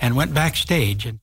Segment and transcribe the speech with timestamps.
[0.00, 1.18] and went backstage and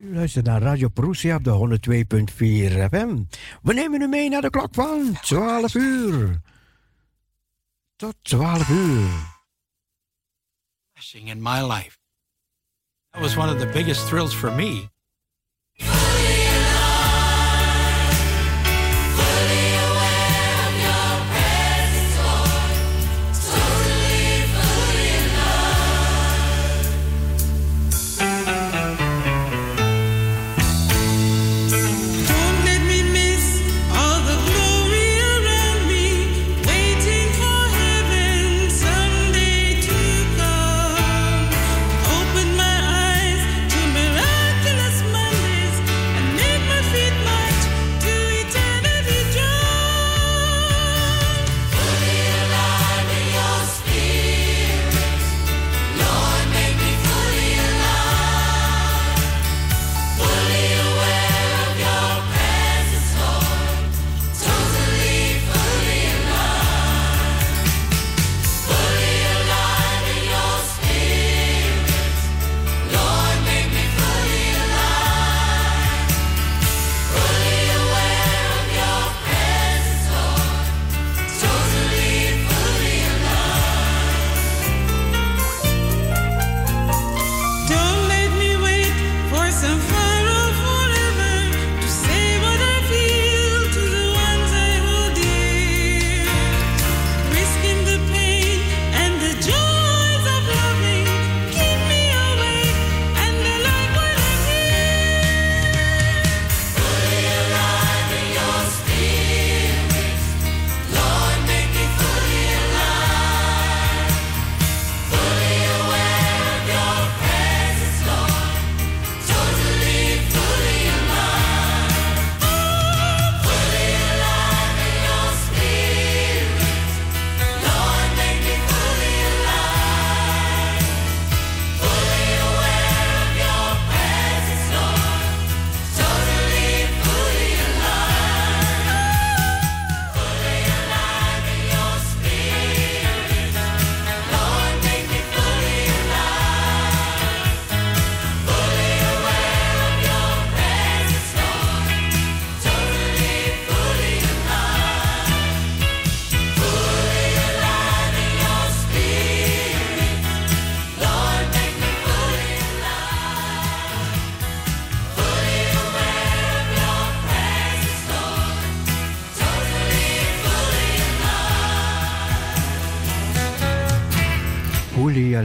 [0.00, 1.78] U luistert naar Radio Prussia op de
[2.30, 3.22] 102.4 FM.
[3.62, 6.40] We nemen u mee naar de klok van 12 uur.
[7.96, 9.36] Tot 12 uur.
[11.12, 11.98] in my life.
[13.12, 14.88] That was one of the biggest thrills for me.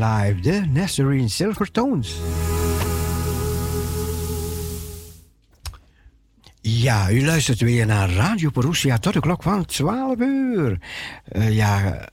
[0.02, 2.16] Alive, de Nazarene Silvertones.
[6.62, 10.80] Ja, u luistert weer naar Radio Perusia tot de klok van 12 uur.
[11.32, 12.08] Uh, ja,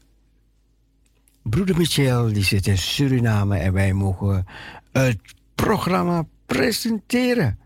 [1.42, 4.46] broeder Michel die zit in Suriname en wij mogen
[4.92, 5.18] het
[5.54, 7.58] programma presenteren.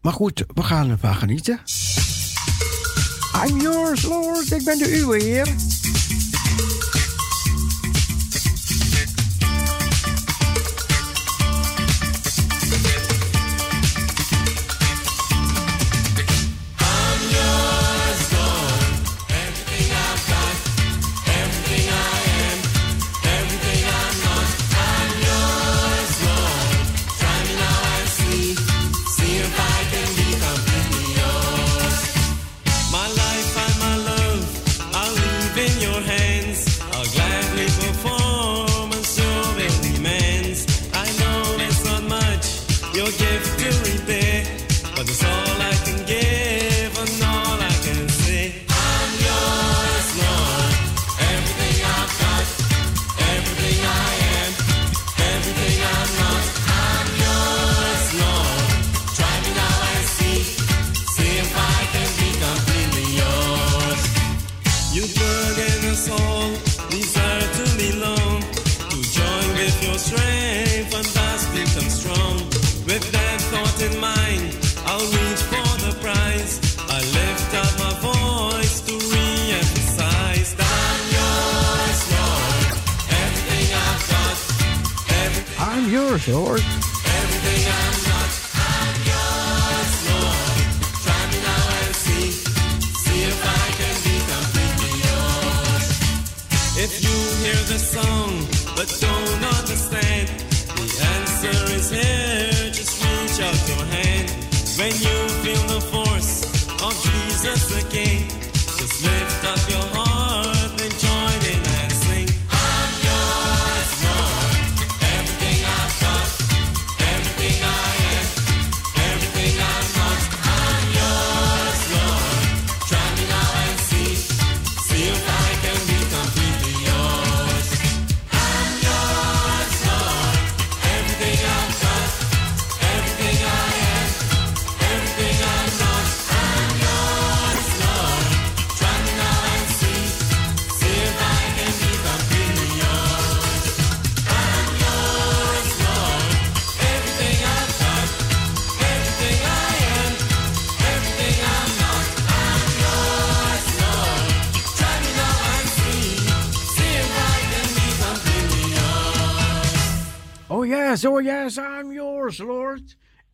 [0.00, 1.60] Maar goed, we gaan ervan genieten.
[3.46, 4.52] I'm yours, Lord.
[4.52, 5.65] Ik ben de uwe, Heer.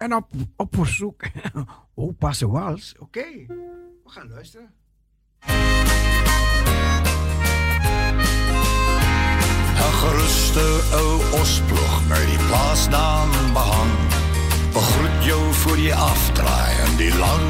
[0.03, 0.27] En op,
[0.57, 1.23] op verzoek,
[1.95, 2.95] oh, passen wals.
[2.99, 3.47] Oké, okay.
[4.05, 4.75] we gaan luisteren.
[9.77, 13.91] Een geruste ou osploeg met die plaatsnaam behang.
[14.73, 17.43] Begroet jou voor die afdraai en die lang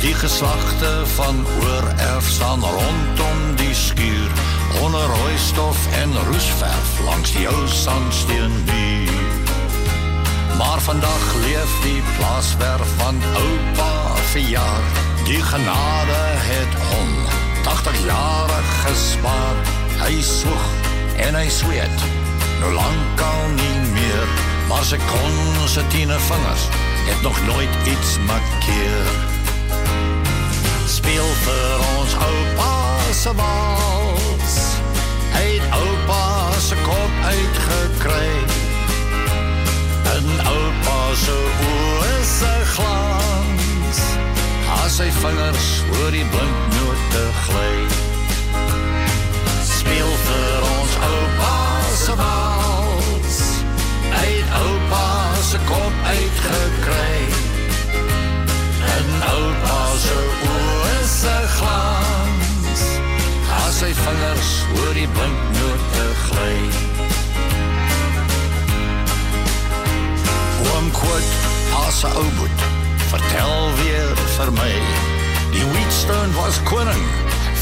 [0.00, 4.30] Die geslachten van oererf staan rondom die skuur
[4.82, 9.45] onder rooistof en roesverf langs die ou sandsteenmuur.
[10.58, 14.82] Maar vandag leef die plaaswerf van oupa verjaar.
[15.24, 17.10] Die genade het hom
[17.62, 19.56] 80 jare gespaar.
[19.98, 20.66] Hy soeg
[21.16, 22.04] en hy sweet,
[22.60, 24.28] nou lang kan nie meer.
[24.68, 26.68] Maar sy kon sy tiene vingers
[27.06, 29.12] het nog nooit iets markeer.
[30.86, 32.72] Speel vir ons oupa
[33.12, 33.95] se wals
[41.16, 41.36] se
[41.68, 44.00] oë se glans.
[44.76, 47.76] As sy vingers oor die blinknote gly.
[49.70, 51.54] Speel vir ons oupa
[52.02, 53.40] se wals.
[54.16, 55.06] Het oupa
[55.50, 57.20] se kop uitgekry.
[58.96, 60.20] En oupa se
[60.52, 61.96] oë se glans
[63.76, 66.95] sy vingers oor die blinknote gly.
[71.06, 72.60] Oom Kwot, as 'n ou boet,
[73.10, 74.74] vertel weer vir my.
[75.52, 77.04] Die Wheatstone was koning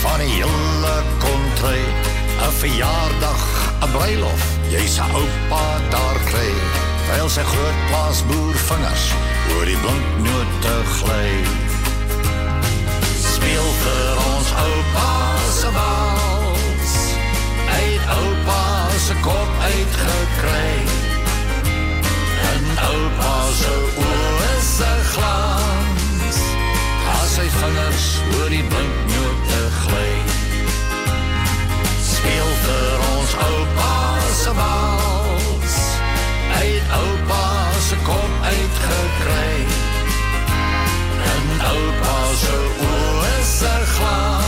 [0.03, 1.83] van die hele kontry.
[2.41, 3.45] 'n Verjaardag,
[3.83, 6.53] 'n bruilof, jy se oupa daar kry.
[7.07, 9.05] Terwyl sy groot plaasboer vingers
[9.53, 11.33] oor die blinknote gly.
[13.33, 15.13] Speel vir ons oupa
[15.61, 16.93] se wals.
[17.81, 18.63] Uit oupa
[19.07, 21.04] se kop uitgekry.
[22.89, 26.41] Oupa se oë se glans.
[27.15, 30.15] As sy vingers oor die blinknote gly.
[32.11, 33.93] Speel vir ons oupa
[34.43, 35.79] se wals.
[36.61, 37.45] Uit oupa
[37.89, 39.57] se kop uitgekry.
[41.33, 42.59] En oupa se
[42.91, 44.45] oë se glans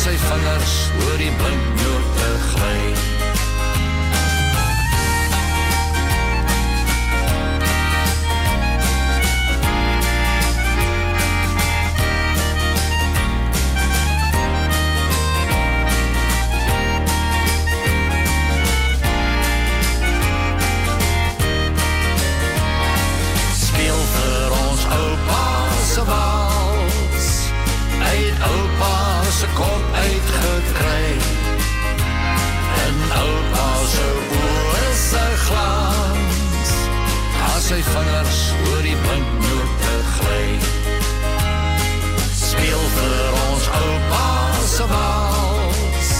[0.00, 3.19] sy vingers oor die blinknote gly.
[29.40, 31.16] Se kop uitgekry.
[32.84, 36.72] En oupa se oë se glans.
[37.46, 40.44] As sy vingers oor die blinknote gly.
[42.42, 44.28] Speel vir ons oupa
[44.74, 46.14] se wals.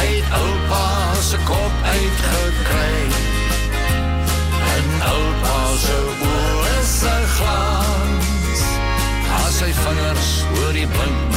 [0.00, 0.84] Uit oupa
[1.30, 2.98] se kop uitgekry.
[4.74, 6.02] En oupa se
[6.32, 8.68] oë se glans.
[9.44, 11.27] As sy vingers oor die blinknote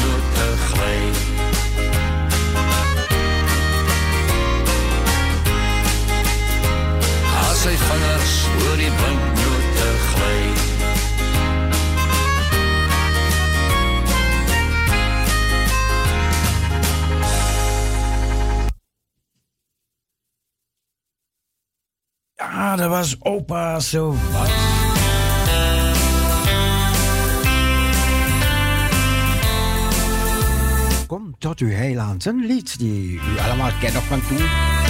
[22.71, 24.49] Ja, dat was opa zo wat.
[31.07, 34.80] Kom tot uw heiland, een lied die u allemaal kent nog van toen.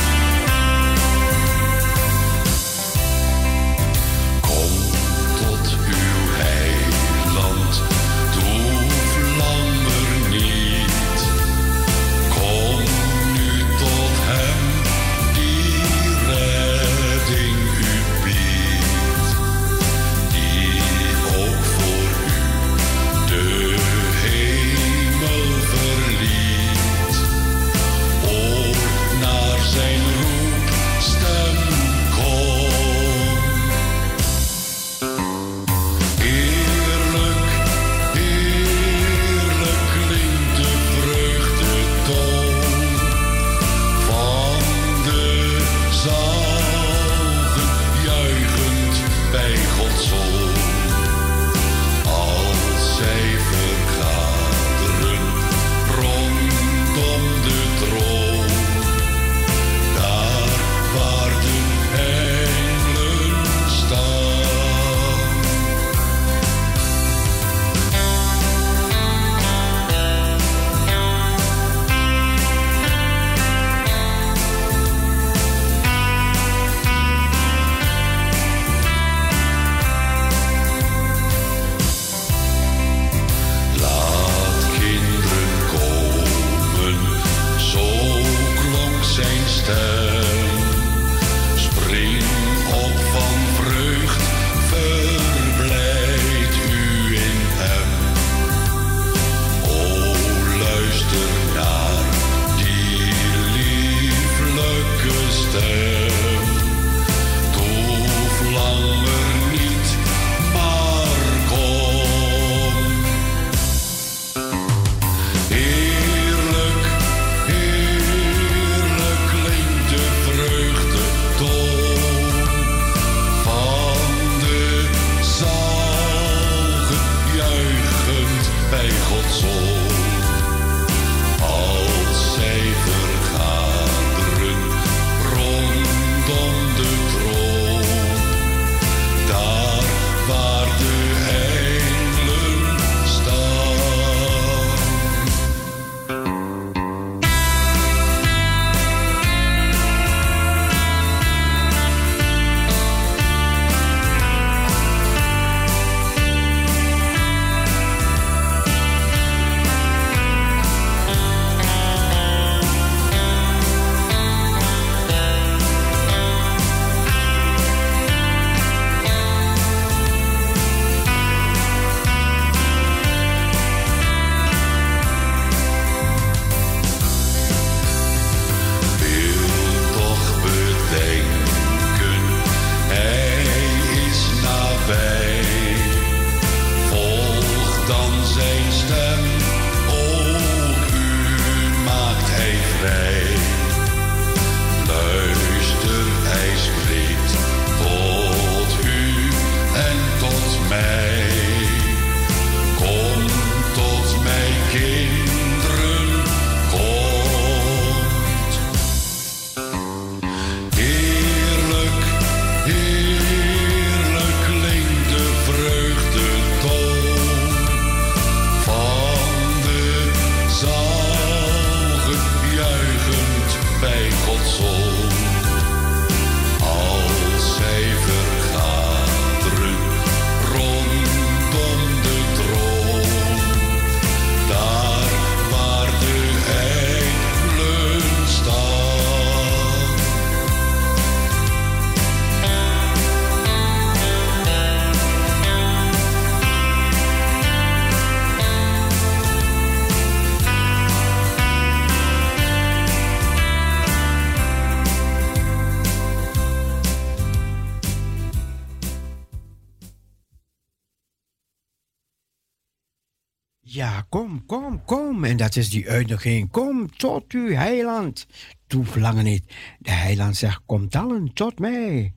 [264.12, 265.24] Kom, kom, kom.
[265.24, 266.52] En dat is die uitnodiging.
[266.52, 268.28] Kom tot uw heiland.
[268.68, 269.44] Toe verlangen niet.
[269.80, 272.14] De heiland zegt, kom allen tot mij.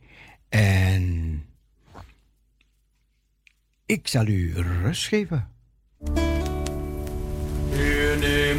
[0.48, 1.44] En
[3.86, 5.48] ik zal u rust geven.
[7.70, 8.58] Heer, neem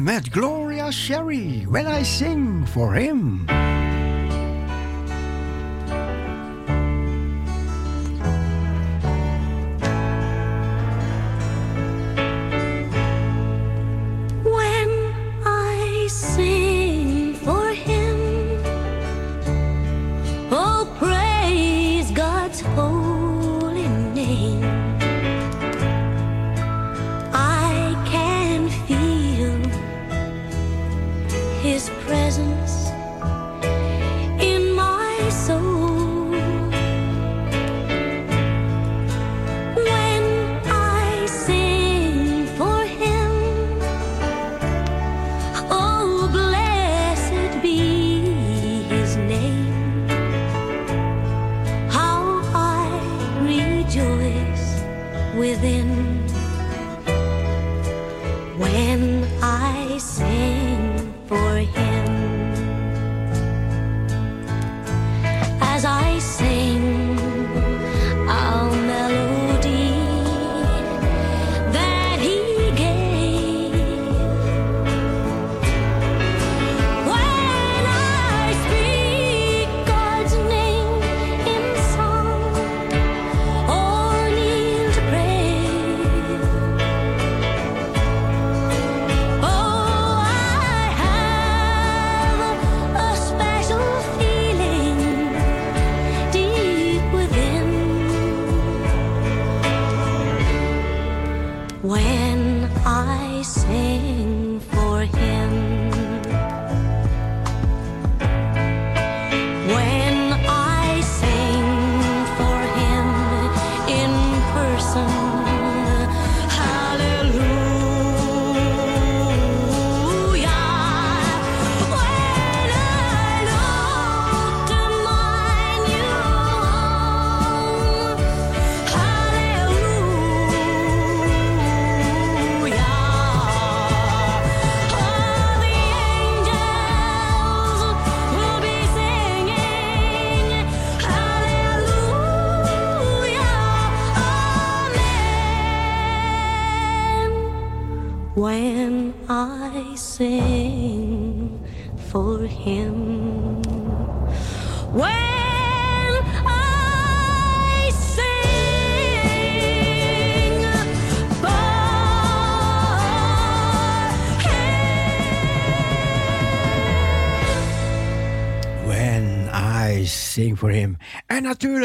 [0.00, 3.46] met Gloria Sherry when I sing for him.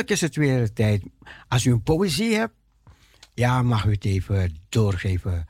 [0.10, 1.04] Natuurlijk is het weer tijd.
[1.48, 2.54] Als u een poëzie hebt,
[3.34, 5.46] ja, mag u het even doorgeven.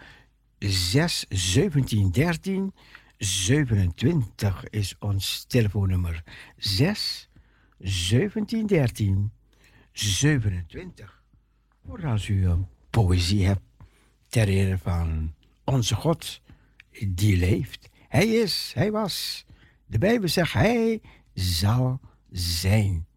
[0.59, 2.73] 6 17 13
[3.17, 6.23] 27 is ons telefoonnummer.
[6.57, 7.29] 6
[7.79, 9.31] 17 13
[9.91, 11.23] 27.
[11.85, 13.61] Voor als u een poëzie hebt
[14.27, 16.41] ter ere van onze God
[17.07, 17.89] die leeft.
[18.07, 19.45] Hij is, hij was.
[19.85, 21.01] De Bijbel zegt, hij
[21.33, 21.99] zal
[22.31, 23.07] zijn.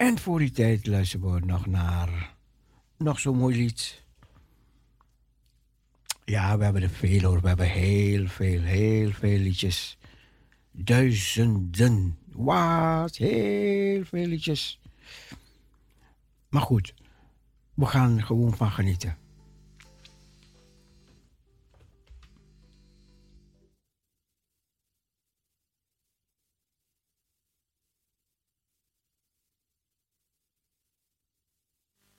[0.00, 2.34] En voor die tijd luisteren we nog naar
[2.96, 4.02] nog zo'n mooi lied.
[6.24, 7.40] Ja, we hebben er veel hoor.
[7.40, 9.98] We hebben heel veel, heel veel liedjes.
[10.70, 12.18] Duizenden.
[12.26, 13.16] Wat?
[13.16, 14.80] Heel veel liedjes.
[16.48, 16.94] Maar goed,
[17.74, 19.16] we gaan gewoon van genieten.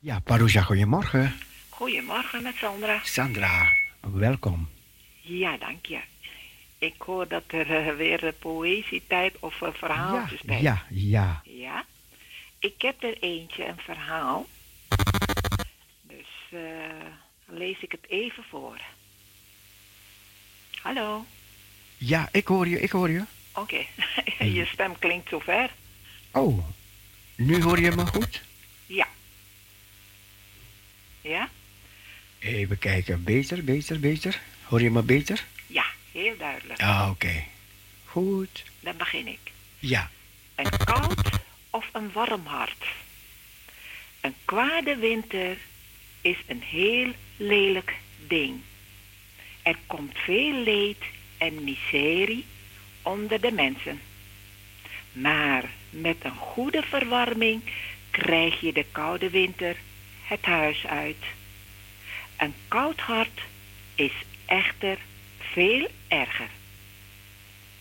[0.04, 1.34] Ja, Parousia, goedemorgen.
[1.70, 3.00] Goedemorgen met Sandra.
[3.04, 4.70] Sandra, welkom.
[5.22, 6.00] Ja, dank je.
[6.78, 10.62] Ik hoor dat er eh, weer poëzietijd of een verhaaltjestijd.
[10.62, 11.86] Ja, ja, Ja?
[12.60, 14.48] Ik heb er eentje, een verhaal.
[16.02, 16.60] Dus eh,
[17.46, 18.82] lees ik het even voor.
[20.82, 21.26] Hallo.
[21.98, 22.30] ja.
[22.32, 23.24] ik hoor je, ik hoor je.
[23.54, 23.86] Oké,
[24.58, 25.70] je stem klinkt zo ver.
[26.32, 26.66] Oh,
[27.36, 28.50] nu hoor je me goed?
[31.22, 31.50] Ja.
[32.40, 34.42] Even kijken, beter, beter, beter.
[34.64, 35.46] Hoor je me beter?
[35.68, 36.82] Ja, heel duidelijk.
[36.82, 37.44] Ah, oké.
[38.06, 38.64] Goed.
[38.80, 39.40] Dan begin ik.
[39.80, 40.10] Ja,
[40.56, 41.30] Een koud
[41.70, 42.86] of een warm hart?
[44.22, 45.58] Een kwade winter
[46.22, 47.94] is een heel lelijk
[48.28, 48.62] ding.
[49.62, 51.04] Er komt veel leed
[51.38, 52.46] en miserie
[53.02, 54.02] onder de mensen.
[55.12, 57.62] Maar met een goede verwarming
[58.12, 59.76] krijg je de koude winter
[60.32, 61.24] het huis uit.
[62.38, 63.42] Een koud hart
[63.96, 64.12] is
[64.46, 64.98] echter
[65.40, 66.50] veel erger.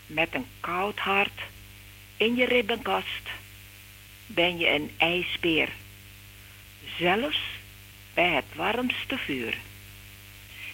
[0.07, 1.41] Met een koud hart
[2.17, 3.29] in je ribbenkast
[4.27, 5.69] ben je een ijsbeer.
[6.99, 7.41] Zelfs
[8.15, 9.59] bij het warmste vuur.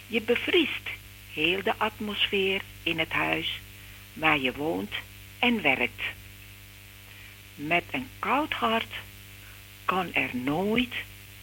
[0.07, 0.89] Je bevriest
[1.33, 3.61] heel de atmosfeer in het huis
[4.13, 4.93] waar je woont
[5.39, 6.03] en werkt.
[7.55, 8.93] Met een koud hart
[9.85, 10.95] kan er nooit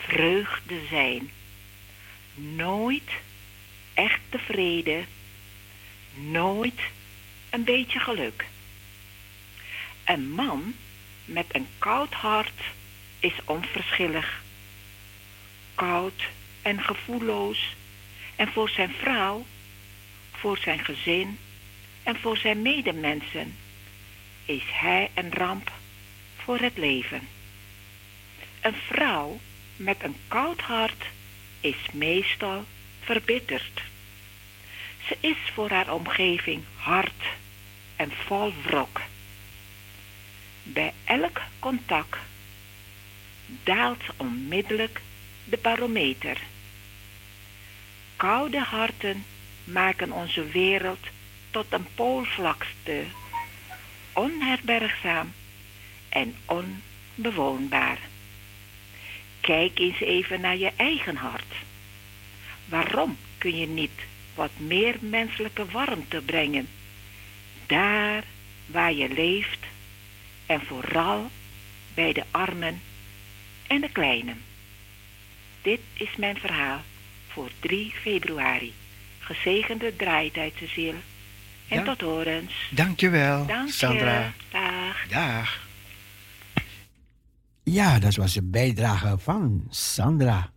[0.07, 1.31] vreugde zijn.
[2.33, 3.11] Nooit
[3.93, 5.03] echte vrede.
[6.13, 6.79] Nooit
[7.49, 8.45] een beetje geluk.
[10.05, 10.73] Een man
[11.25, 12.61] met een koud hart
[13.19, 14.43] is onverschillig.
[15.75, 16.29] Koud
[16.61, 17.75] en gevoelloos.
[18.35, 19.45] En voor zijn vrouw,
[20.31, 21.39] voor zijn gezin
[22.03, 23.55] en voor zijn medemensen
[24.45, 25.71] is hij een ramp
[26.37, 27.27] voor het leven.
[28.61, 29.39] Een vrouw
[29.75, 31.05] met een koud hart
[31.59, 32.65] is meestal
[33.01, 33.81] verbitterd.
[35.07, 37.23] Ze is voor haar omgeving hard
[37.95, 39.01] en vol wrok.
[40.63, 42.17] Bij elk contact
[43.63, 45.01] daalt onmiddellijk
[45.43, 46.37] de barometer.
[48.15, 49.25] Koude harten
[49.63, 51.07] maken onze wereld
[51.51, 53.03] tot een poolvlakte,
[54.13, 55.33] onherbergzaam
[56.09, 57.99] en onbewoonbaar.
[59.43, 61.53] Kijk eens even naar je eigen hart.
[62.65, 63.91] Waarom kun je niet
[64.35, 66.67] wat meer menselijke warmte brengen?
[67.65, 68.23] Daar
[68.65, 69.59] waar je leeft
[70.45, 71.31] en vooral
[71.93, 72.81] bij de armen
[73.67, 74.41] en de kleinen.
[75.61, 76.81] Dit is mijn verhaal
[77.27, 78.73] voor 3 februari.
[79.19, 80.97] Gezegende draaitijd, Cecile.
[81.67, 81.83] En Ja.
[81.83, 82.53] tot horens.
[82.69, 83.73] dankjewel, Dank je.
[83.73, 84.33] Sandra.
[84.51, 85.07] Dag.
[85.09, 85.62] Dag.
[87.63, 90.51] Ja, dat was een bijdrage van Sandra.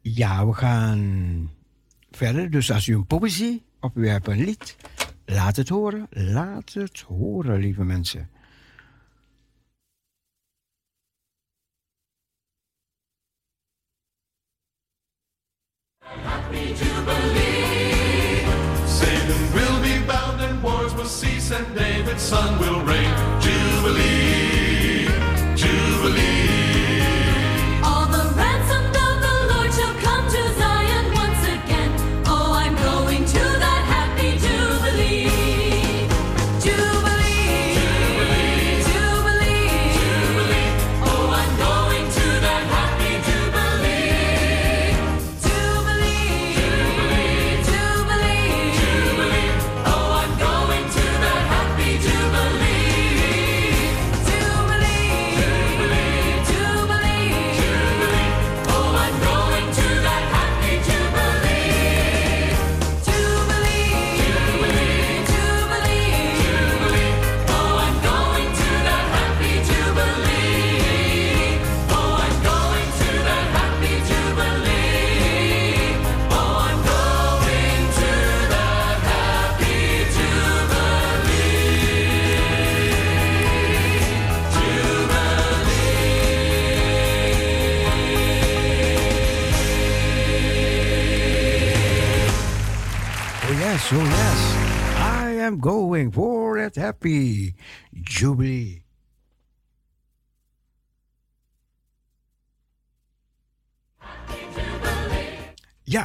[0.00, 1.50] Ja, we gaan
[2.10, 2.50] verder.
[2.50, 4.76] Dus als u een poëzie of u hebt een lied,
[5.24, 6.06] laat het horen.
[6.10, 8.30] Laat het horen, lieve mensen.
[21.52, 22.99] And David's son will reign.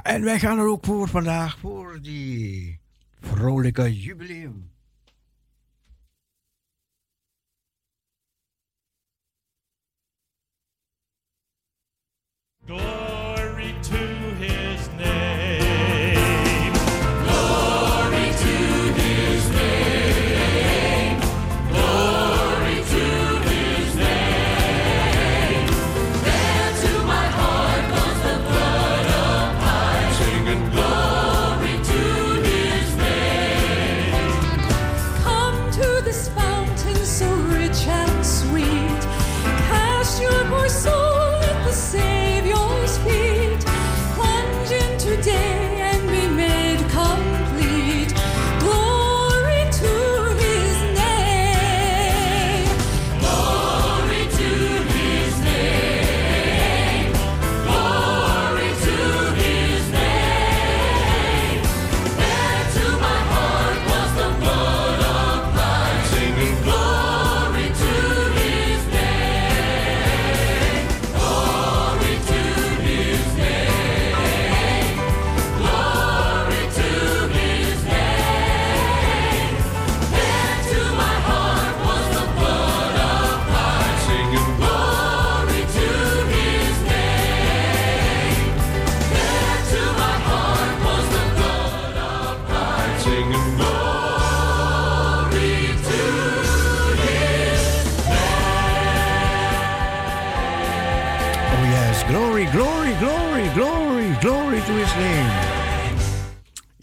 [0.06, 2.80] En wij gaan er ook voor vandaag, voor die
[3.20, 4.74] vrolijke jubileum.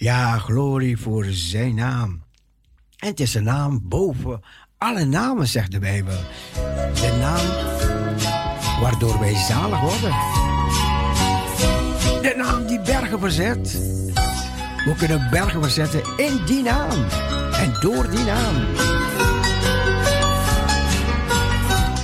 [0.03, 2.23] Ja, glorie voor zijn naam.
[2.97, 4.41] En het is een naam boven
[4.79, 6.19] alle namen, zegt de Bijbel.
[6.95, 7.47] De naam
[8.81, 10.11] waardoor wij zalig worden.
[12.23, 13.73] De naam die bergen verzet.
[14.85, 17.05] We kunnen bergen verzetten in die naam.
[17.53, 18.55] En door die naam.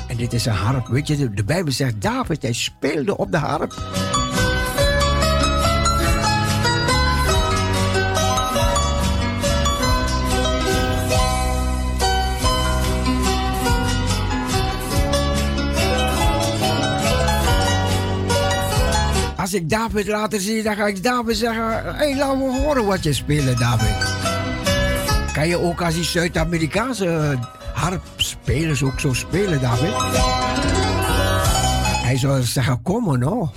[0.09, 0.87] En dit is een harp.
[0.87, 4.08] Weet je, de, Bijbel zegt David, hij speelde op de harp.
[19.49, 23.03] Als ik David later zie, dan ga ik David zeggen: hey, laat me horen wat
[23.03, 23.97] je speelt, David.
[25.33, 27.39] Kan je ook als die Zuid-Amerikaanse
[27.75, 29.93] harpspelers ook zo spelen, David?
[32.03, 33.49] Hij zou zeggen: Kom maar nou.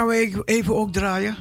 [0.00, 1.36] Gaan we even ook draaien.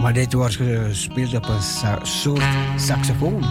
[0.00, 1.62] Maar dit wordt gespeeld op een
[2.02, 2.42] soort
[2.76, 3.42] saxofoon.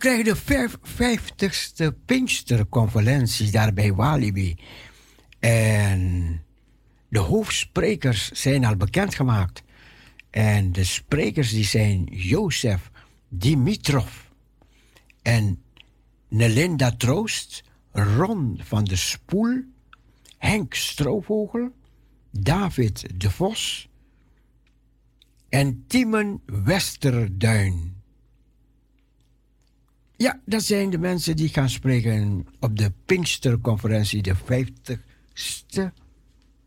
[0.00, 4.56] Krijgen de vijf- 50ste Pinksterconferentie daar bij Walibi.
[5.38, 6.42] En
[7.08, 9.62] de hoofdsprekers zijn al bekendgemaakt.
[10.30, 12.90] En de sprekers die zijn Jozef
[13.28, 14.12] Dimitrov
[15.22, 15.62] en
[16.28, 19.62] Nelinda Troost, Ron van der Spoel,
[20.38, 21.72] Henk Stroovogel,
[22.30, 23.88] David de Vos
[25.48, 27.89] en Timon Westerduin.
[30.20, 35.82] Ja, dat zijn de mensen die gaan spreken op de Pinksterconferentie, de 50ste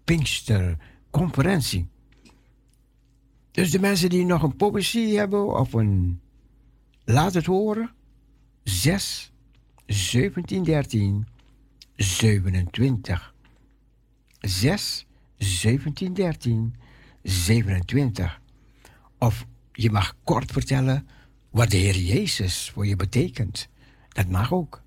[0.04, 1.88] Pinksterconferentie.
[3.52, 6.22] Dus de mensen die nog een poëzie hebben of een
[7.04, 7.92] Laat het horen.
[8.64, 9.32] 6,
[9.86, 11.28] 17, 13,
[11.96, 13.34] 27.
[14.40, 15.06] 6,
[15.38, 16.76] 17, 13,
[17.24, 18.42] 27.
[19.18, 21.08] Of je mag kort vertellen
[21.54, 23.70] wat de Heer Jezus voor je betekent.
[24.10, 24.82] Dat mag ook.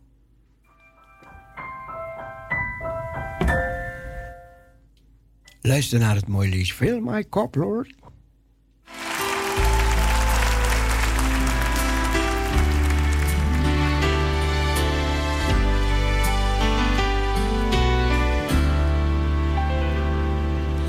[5.60, 7.94] Luister naar het mooie liedje Fill My Cup, Lord.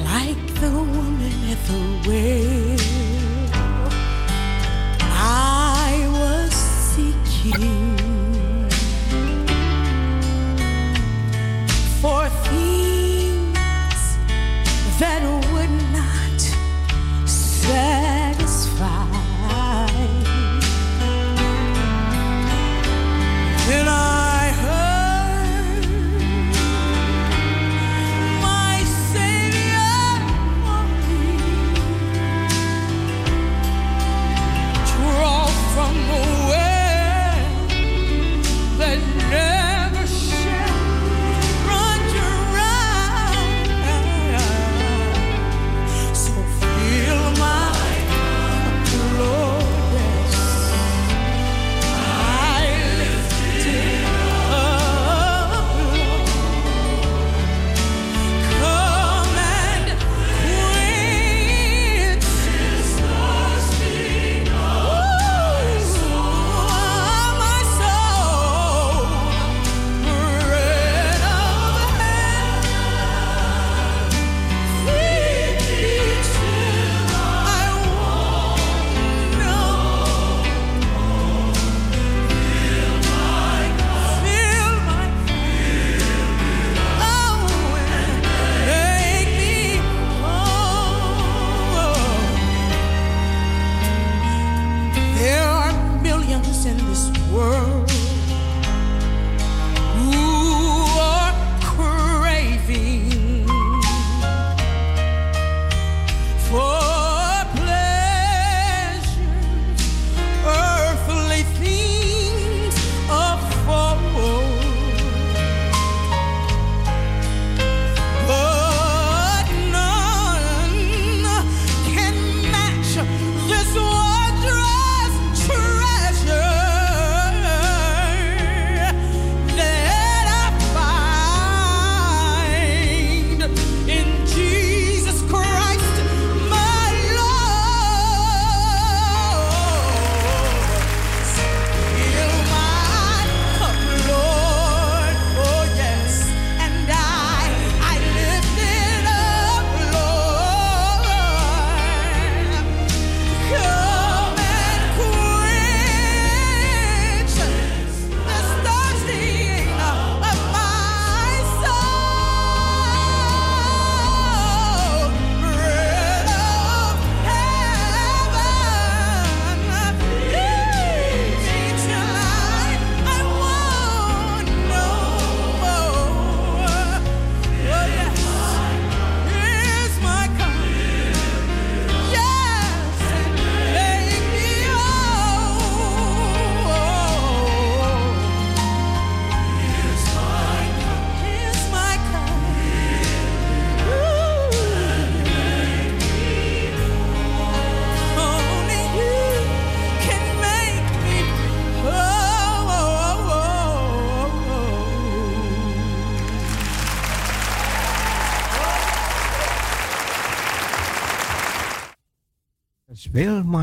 [0.03, 2.57] like the woman at the well.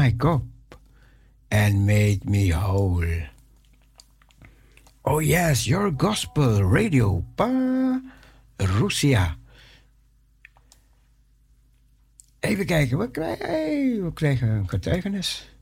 [0.04, 0.44] My cup
[1.50, 3.24] and made me whole.
[5.04, 7.48] Oh yes, your gospel radio, pa
[8.60, 9.36] Russia.
[12.40, 15.53] Even kijken, krijgen, we krijgen een getuigenis.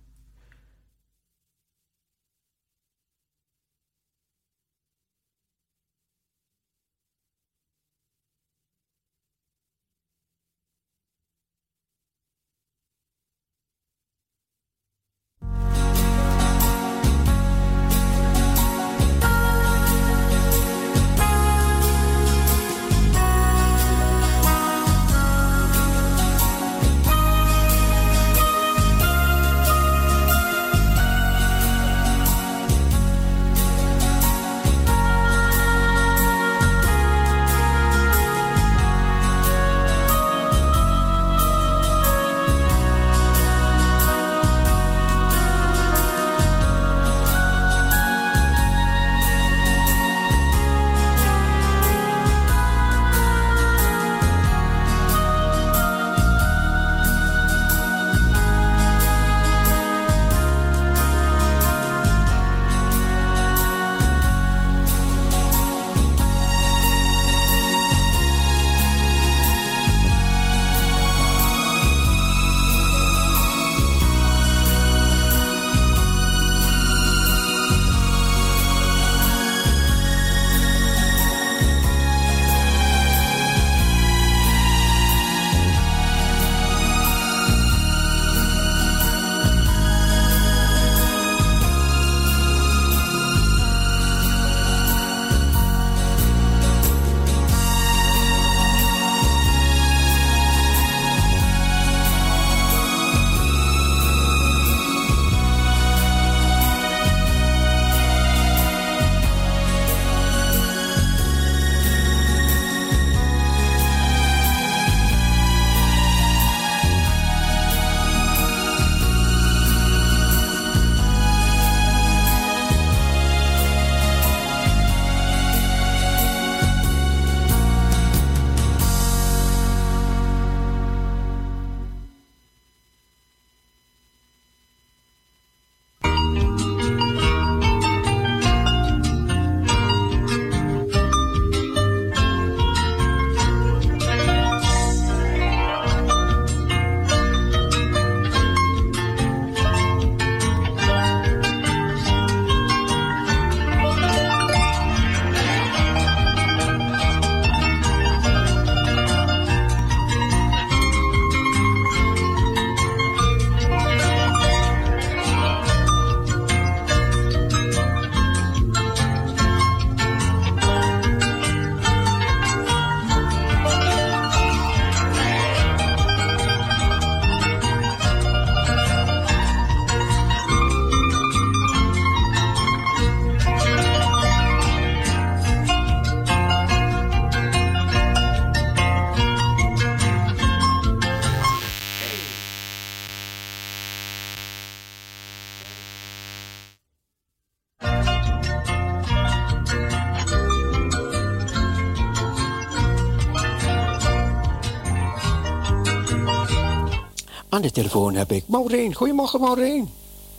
[207.73, 208.95] Telefoon heb ik Maureen.
[208.95, 209.91] Goedemorgen, Maureen.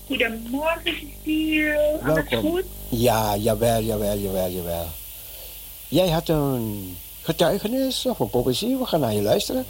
[0.05, 1.99] Goedemorgen, Cecile.
[2.03, 2.63] Alles goed?
[2.89, 4.85] Ja, jawel, jawel, jawel, jawel.
[5.87, 8.77] Jij had een getuigenis of een poëzie.
[8.77, 9.65] We gaan naar je luisteren.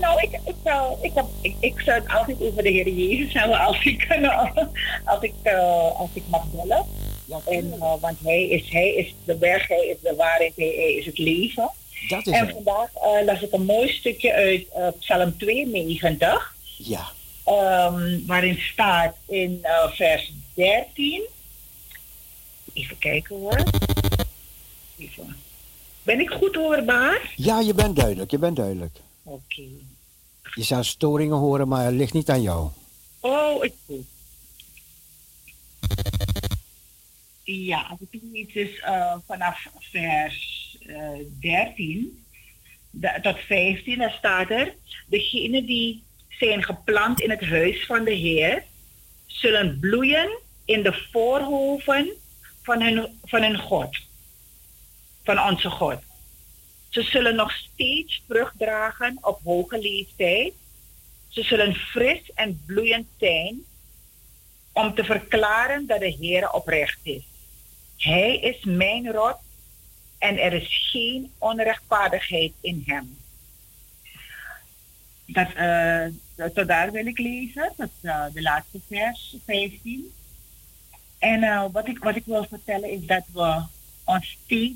[0.00, 3.32] Nou, ik, ik, zou, ik, heb, ik, ik zou het altijd over de Heer Jezus
[3.32, 4.56] hebben als ik, eh,
[5.04, 6.84] als ik, eh, als ik mag bellen.
[7.44, 11.06] En, eh, want hij is, hij is de weg, hij is de waarheid, hij, is
[11.06, 11.70] het leven.
[12.08, 16.54] Dat is En vandaag eh, las ik een mooi stukje uit eh, Psalm 92.
[16.76, 17.10] Ja.
[17.44, 21.22] ehm, waarin staat in eh, vers 13.
[22.72, 23.62] Even kijken hoor.
[24.98, 25.36] Even.
[26.02, 27.32] Ben ik goed hoorbaar?
[27.36, 28.96] Ja, je bent duidelijk, je bent duidelijk.
[29.22, 29.62] Oké.
[30.54, 32.70] Je zou storingen horen, maar het ligt niet aan jou.
[33.20, 34.04] Oh, ik goed.
[37.44, 38.82] Ja, ik lees dus
[39.26, 41.10] vanaf vers eh
[41.40, 42.24] 13
[42.90, 44.74] da- tot 15, dan staat er:
[45.06, 46.02] Degenen die
[46.38, 48.64] zijn geplant in het huis van de Heer,
[49.26, 52.12] zullen bloeien in de voorhoven
[52.62, 53.96] van hun, van hun God,
[55.24, 55.98] van onze God.
[56.88, 60.52] Ze zullen nog steeds vrucht dragen op hoge leeftijd.
[61.28, 63.64] Ze zullen fris en bloeiend zijn
[64.72, 67.22] om te verklaren dat de Heer oprecht is.
[67.96, 69.38] Hij is mijn rot
[70.18, 73.16] en er is geen onrechtvaardigheid in hem.
[75.26, 76.06] Dat, eh,
[76.36, 80.12] tot daar wil ik lezen, eh, de laatste vers 15.
[81.18, 83.62] En eh, wat, ik, wat ik wil vertellen is dat we
[84.04, 84.74] ons steeds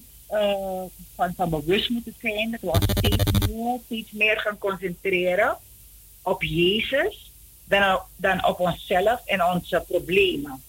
[1.15, 5.59] van, van bewust moeten zijn, dat we ons steeds meer, steeds meer gaan concentreren
[6.23, 7.31] op Jezus
[7.65, 10.63] dan, dan op onszelf en onze problemen.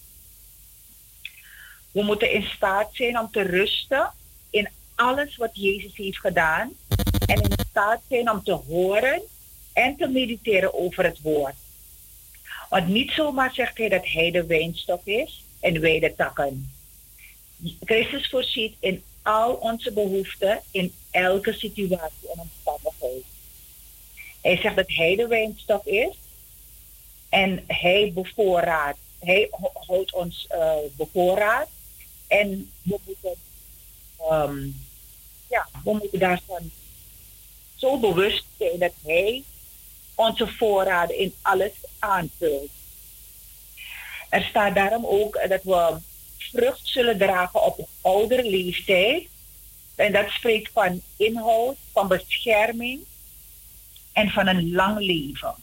[1.90, 4.10] We moeten in staat zijn om te rusten
[4.50, 6.72] in alles wat Jezus heeft gedaan
[7.26, 9.22] en in staat zijn om te horen
[9.72, 11.54] en te mediteren over het woord.
[12.68, 16.72] Want niet zomaar zegt hij dat hij de wijnstok is en wij de takken.
[17.84, 23.24] Christus voorziet in al onze behoeften in elke situatie en omstandigheid.
[24.40, 26.14] Hij zegt dat hij de wijnstok is
[27.28, 28.98] en hij bevoorraadt.
[29.18, 31.68] Hij ho- houdt ons eh bevoorraad
[32.26, 33.34] en we moeten,
[34.30, 34.66] ehm,
[35.50, 36.70] ja, we moeten daarvan
[37.76, 39.42] zo bewust zijn dat hij
[40.14, 42.70] onze voorraden in alles aanvult.
[44.28, 45.96] Er staat daarom ook dat we
[46.38, 49.28] vrucht zullen dragen op een oudere leeftijd.
[49.94, 53.00] En dat spreekt van inhoud, van bescherming
[54.12, 55.54] en van een lang leven.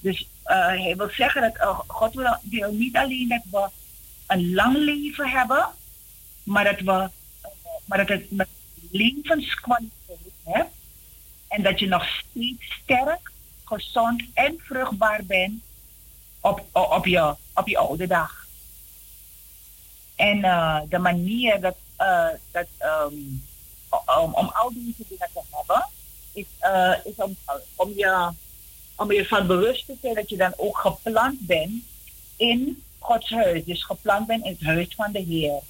[0.00, 3.68] Dus eh, hij wil zeggen dat eh, God wil, wil niet alleen dat we
[4.26, 5.68] een lang leven hebben,
[6.42, 7.10] maar dat we
[7.88, 8.48] maar dat het met
[8.90, 10.74] levenskwaliteit hebt
[11.48, 13.30] en dat je nog steeds sterk,
[13.68, 15.62] gezond en vruchtbaar bent
[16.40, 18.46] op, op, je, op je oude dag.
[20.16, 23.14] En eh, de manier dat, eh, dat ehm,
[24.20, 25.88] om, om al deze dingen te hebben,
[26.32, 27.36] is, eh, is om,
[27.74, 28.30] om, je,
[28.96, 31.82] om je van bewust te zijn dat je dan ook geplant bent
[32.36, 33.64] in Gods huis.
[33.64, 35.60] Dus geplant bent in het huis van de Heer.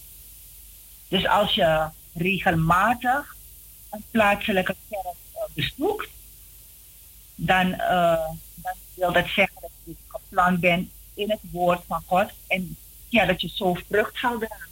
[1.08, 3.36] Dus als je regelmatig
[3.90, 6.08] een plaatselijke kerk bezoekt,
[7.40, 12.26] dan, eh, dan wil dat zeggen dat je geplant bent in het woord van God
[12.46, 12.76] en
[13.08, 14.68] ja, dat je zo vrucht zal dragen.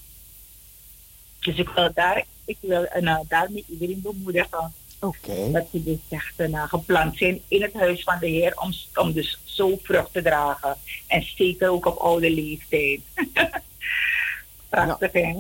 [1.41, 5.51] Dus ik wil, daar, ik wil uh, daarmee iedereen bemoedigen Oké.
[5.51, 9.13] dat ze dus echt uh, geplant zijn in het huis van de Heer om, om
[9.13, 10.77] dus zo vrucht te dragen.
[11.07, 13.01] En zeker ook op oude leeftijd.
[14.69, 15.37] Prachtig, hè?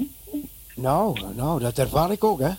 [0.74, 2.50] Nou, nou, dat ervaar ik ook, hè?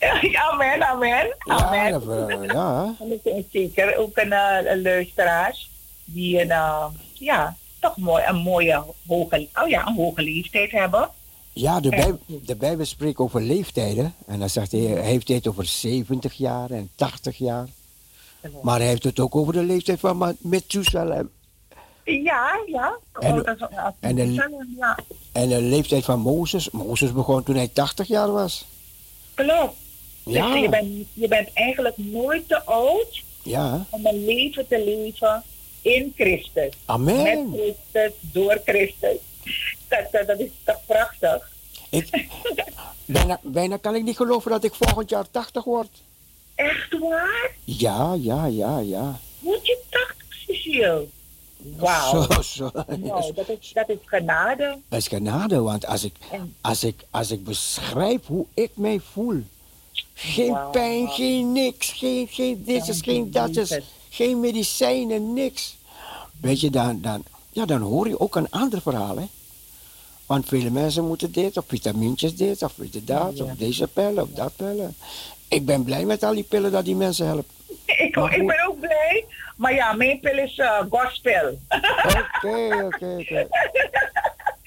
[0.50, 1.36] amen, amen.
[1.38, 1.76] amen.
[1.76, 2.94] Ja, dat, eh, ja.
[3.00, 5.70] En er zijn zeker ook een, uh, een luisteraars
[6.04, 11.10] die een, uh, ja, toch mooi, een mooie hoge, oh ja, een hoge leeftijd hebben.
[11.52, 14.14] Ja, de, bij, de Bijbel spreekt over leeftijden.
[14.26, 17.68] En dan zegt hij, hij heeft het over 70 jaar en 80 jaar.
[18.62, 21.24] Maar hij heeft het ook over de leeftijd van Methuselah.
[22.04, 22.96] Ja, ja.
[23.12, 23.48] En, oh,
[24.00, 24.32] en, de,
[24.78, 24.98] ja.
[25.32, 26.70] en de leeftijd van Mozes.
[26.70, 28.66] Mozes begon toen hij 80 jaar was.
[29.34, 29.76] Klopt.
[30.24, 30.52] Ja.
[30.52, 33.86] Dus je, bent, je bent eigenlijk nooit te oud ja.
[33.90, 35.42] om een leven te leven
[35.82, 36.74] in Christus.
[36.84, 37.50] Amen.
[37.50, 39.18] Met Christus, door Christus.
[39.88, 41.50] Dat, dat, is toch prachtig?
[41.90, 42.08] Ik,
[43.04, 46.02] bijna, bijna kan ik niet geloven dat ik volgend jaar 80 word.
[46.54, 47.50] Echt waar?
[47.64, 49.20] Ja, ja, ja, ja.
[49.38, 51.06] Moet je 80, Cecile?
[51.76, 52.22] Wauw.
[52.30, 52.70] Zo, zo.
[52.86, 54.78] Nou, dat is, dat is genade.
[54.88, 56.14] Dat is genade, want als ik,
[56.60, 59.42] als ik, als ik beschrijf hoe ik mij voel.
[60.14, 60.70] Geen wow.
[60.70, 63.78] pijn, geen niks, geen, geen dit is, geen dat is,
[64.10, 65.76] geen medicijnen, niks.
[66.40, 69.24] weet je, dan, dan, ja, dan hoor je ook een ander verhaal, hè.
[70.26, 73.44] Want vele mensen moeten dit, of vitamintjes dit, of je dat, Ja.
[73.44, 74.96] of deze pillen, of dat pillen.
[75.48, 77.54] Ik ben blij met al die pillen dat die mensen helpen.
[77.84, 79.24] Ik, ik ben ook blij.
[79.56, 81.58] Maar ja, mijn pil is eh, gospel.
[82.38, 83.46] Oké, oké, oké.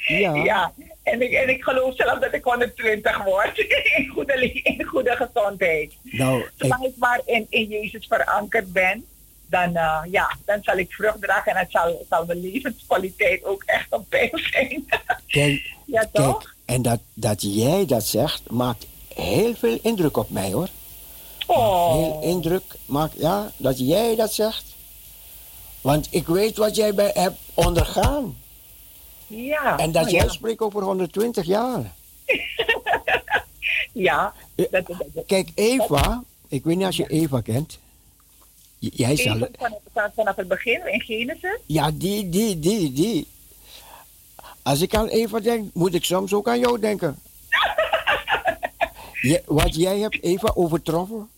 [0.07, 0.34] Ja.
[0.34, 0.71] Ja,
[1.03, 3.57] en ik, en ik geloof zelf dat ik 120 word.
[3.97, 5.93] In goede, in goede gezondheid.
[6.01, 9.05] Nou, ik, Zolang ik maar in, in Jezus verankerd ben,
[9.45, 13.63] dan, eh, ja, dan zal ik vrucht dragen en het zal, zal mijn levenskwaliteit ook
[13.65, 14.85] echt op peil zijn.
[15.27, 16.43] kijk, ja, toch?
[16.43, 18.85] kijk, en dat, dat jij dat zegt, maakt
[19.15, 20.69] heel veel indruk op mij, hoor.
[21.47, 24.63] Oh, Heel indruk maakt, ja, dat jij dat zegt.
[25.81, 28.37] Want ik weet wat jij bij hebt ondergaan.
[29.36, 29.77] Ja.
[29.77, 30.31] En dat oh, jij ja.
[30.31, 31.91] spreekt over 120 jaar.
[33.93, 37.79] Ja, Eh, dat, dat, dat, Kijk, Eva, ik weet niet als je Eva kent.
[38.79, 39.36] Jij zal.
[39.36, 41.57] Even van, van, vanaf het begin in Genesis.
[41.65, 43.27] Ja, die, die, die, die.
[44.61, 47.19] Als ik aan Eva denk, moet ik soms ook aan jou denken.
[49.21, 51.29] Je, wat jij hebt Eva overtroffen.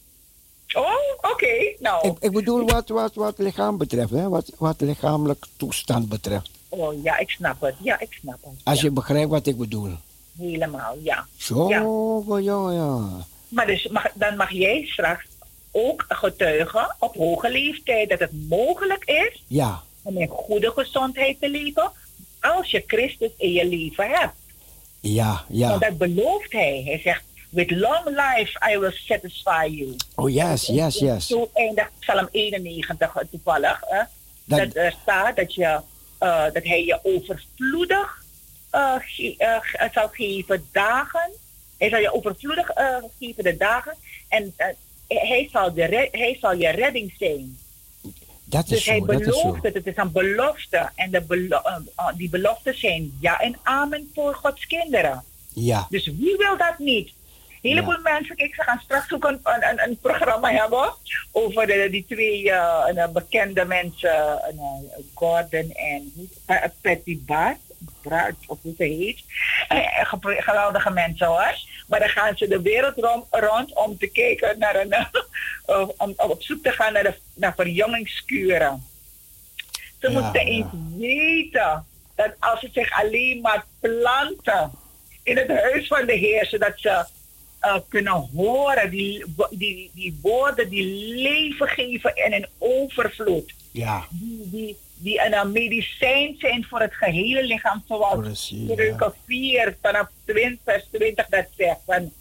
[0.73, 1.73] Oh, oké.
[1.79, 4.29] Nou, Ik, ik bedoel wat, wat, wat lichaam betreft, hè?
[4.29, 6.49] Wat, wat lichamelijk toestand betreft.
[6.77, 7.75] Oh ja, ik snap het.
[7.81, 8.53] Ja, ik snap het.
[8.63, 9.91] Als Ja, je begrijpt wat ik bedoel.
[10.37, 11.25] Helemaal, ja.
[11.37, 12.39] Zo, Ja.
[12.39, 13.07] ja, ja.
[13.47, 15.25] Maar dus mag, dan mag jij straks
[15.71, 21.49] ook getuigen op hoge leeftijd dat het mogelijk is Ja, om in goede gezondheid te
[21.49, 21.91] leven
[22.41, 24.33] als je Christus in je leven hebt.
[24.99, 25.77] ja, Want ja.
[25.77, 26.81] dat belooft hij.
[26.85, 29.95] Hij zegt, with long life I will satisfy you.
[30.15, 31.27] Oh, yes, yes, yes.
[31.27, 33.79] Zo eindigt Psalm 91 toevallig.
[33.85, 34.01] Hè?
[34.43, 35.79] Dat- Dat, er staat dat, je,
[36.25, 38.23] eh, dat hij je overvloedig
[38.69, 41.31] eh, ge- eh, ge- zal geven dagen.
[41.77, 43.93] Hij zal je overvloedig eh, geven de dagen.
[44.27, 44.67] En eh,
[45.07, 47.57] hij, zal de hij zal je redding zijn.
[48.43, 49.73] Dat is Dus hij zo, is belooft het.
[49.73, 50.89] Het is een belofte.
[50.95, 55.23] En de belo- eh, eh, die beloften zijn ja en amen voor Gods kinderen.
[55.53, 57.11] Ja, Dus wie wil dat niet?
[57.65, 60.93] Een heleboel mensen, kijk, ze gaan straks ook een, een, een, een programma hebben
[61.31, 67.19] over de, die twee eh, een, eh, bekende mensen, een, eh, Gordon en eh, Patty
[67.25, 67.57] Bart,
[68.03, 69.23] Bart, of hoe ze heet.
[69.67, 71.55] Eh, geweldige mensen hoor.
[71.87, 74.91] Maar dan gaan ze de wereld rond, rond om te kijken naar een,
[75.65, 78.83] eh, om, om op zoek te gaan naar, de, naar verjongingskuren.
[79.99, 80.51] Ze Ja, moeten ja.
[80.51, 81.85] eens weten
[82.15, 84.71] dat als ze zich alleen maar planten
[85.23, 87.05] in het huis van de Heer, zodat ze
[87.65, 90.85] eh, kunnen horen, die, die, die woorden die
[91.15, 93.53] leven geven en een overvloed.
[93.71, 94.05] ja.
[94.09, 100.07] Die, die, die een eh, medicijn zijn voor het gehele lichaam, zoals Spreuken 4 vanaf
[100.25, 101.79] 20, vers 20 dat zegt.
[101.85, 102.11] Van,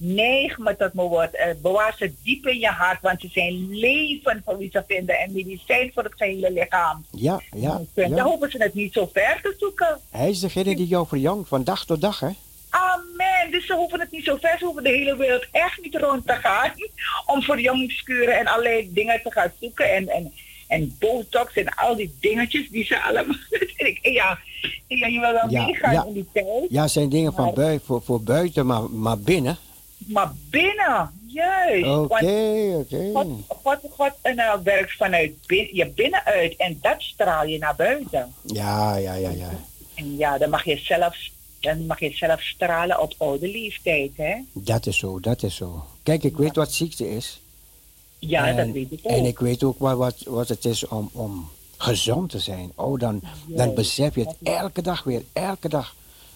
[0.00, 1.34] Neig me tot mijn woord.
[1.34, 5.18] eh, bewaar ze diep in je hart, want ze zijn leven voor wie ze vinden
[5.18, 7.04] en medicijn voor het gehele lichaam.
[7.10, 8.24] Ja, ja, Dan ja.
[8.24, 9.98] hoeven ze het niet zo ver te zoeken.
[10.10, 12.28] Hij is degene die jou verjongt van dag tot dag, hè?
[12.70, 13.50] Amen.
[13.50, 14.58] Dus ze hoeven het niet zo ver.
[14.58, 16.72] Ze hoeven de hele wereld echt niet rond te gaan.
[17.34, 19.94] Om verjongingskuren en allerlei dingen te gaan zoeken.
[19.94, 20.32] En, en,
[20.68, 23.36] en botox en al die dingetjes die ze allemaal...
[24.02, 24.38] Ja,
[24.86, 26.04] ja, je wil wel Ja, meegaan ja.
[26.06, 26.46] in die tijd.
[26.68, 29.56] Ja, zijn dingen van Maar- bui, voor, voor buiten, maar, maar binnen.
[30.06, 31.86] Maar binnen, juist.
[31.86, 33.10] Oké, oké.
[33.12, 36.56] God, God, God eh, werkt vanuit bin- je binnenuit.
[36.56, 38.34] En dat straal je naar buiten.
[38.42, 39.50] Ja, ja, ja, ja.
[39.94, 41.16] En ja, dan mag je zelf,
[41.60, 44.34] dan mag je zelf stralen op oude leeftijd, hè?
[44.52, 45.84] Dat is zo, dat is zo.
[46.02, 47.40] Kijk, ik weet wat ziekte is.
[48.18, 49.12] Ja, en, dat weet ik ook.
[49.12, 52.72] En ik weet ook wat, wat, wat het is om, om gezond te zijn.
[52.74, 55.94] Oh, dan, dan besef je het elke dag weer, elke dag.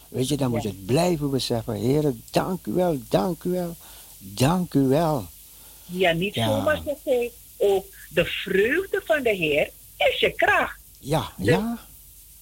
[0.09, 1.75] Weet je, dan moet je het blijven beseffen.
[1.75, 3.77] Heren, dank u wel, dank u wel,
[4.18, 5.27] dank u wel.
[5.87, 6.47] Ja, niet Ja.
[6.49, 10.81] zomaar hij ook, de vreugde van de Heer is je kracht.
[10.99, 11.79] Ja, ja,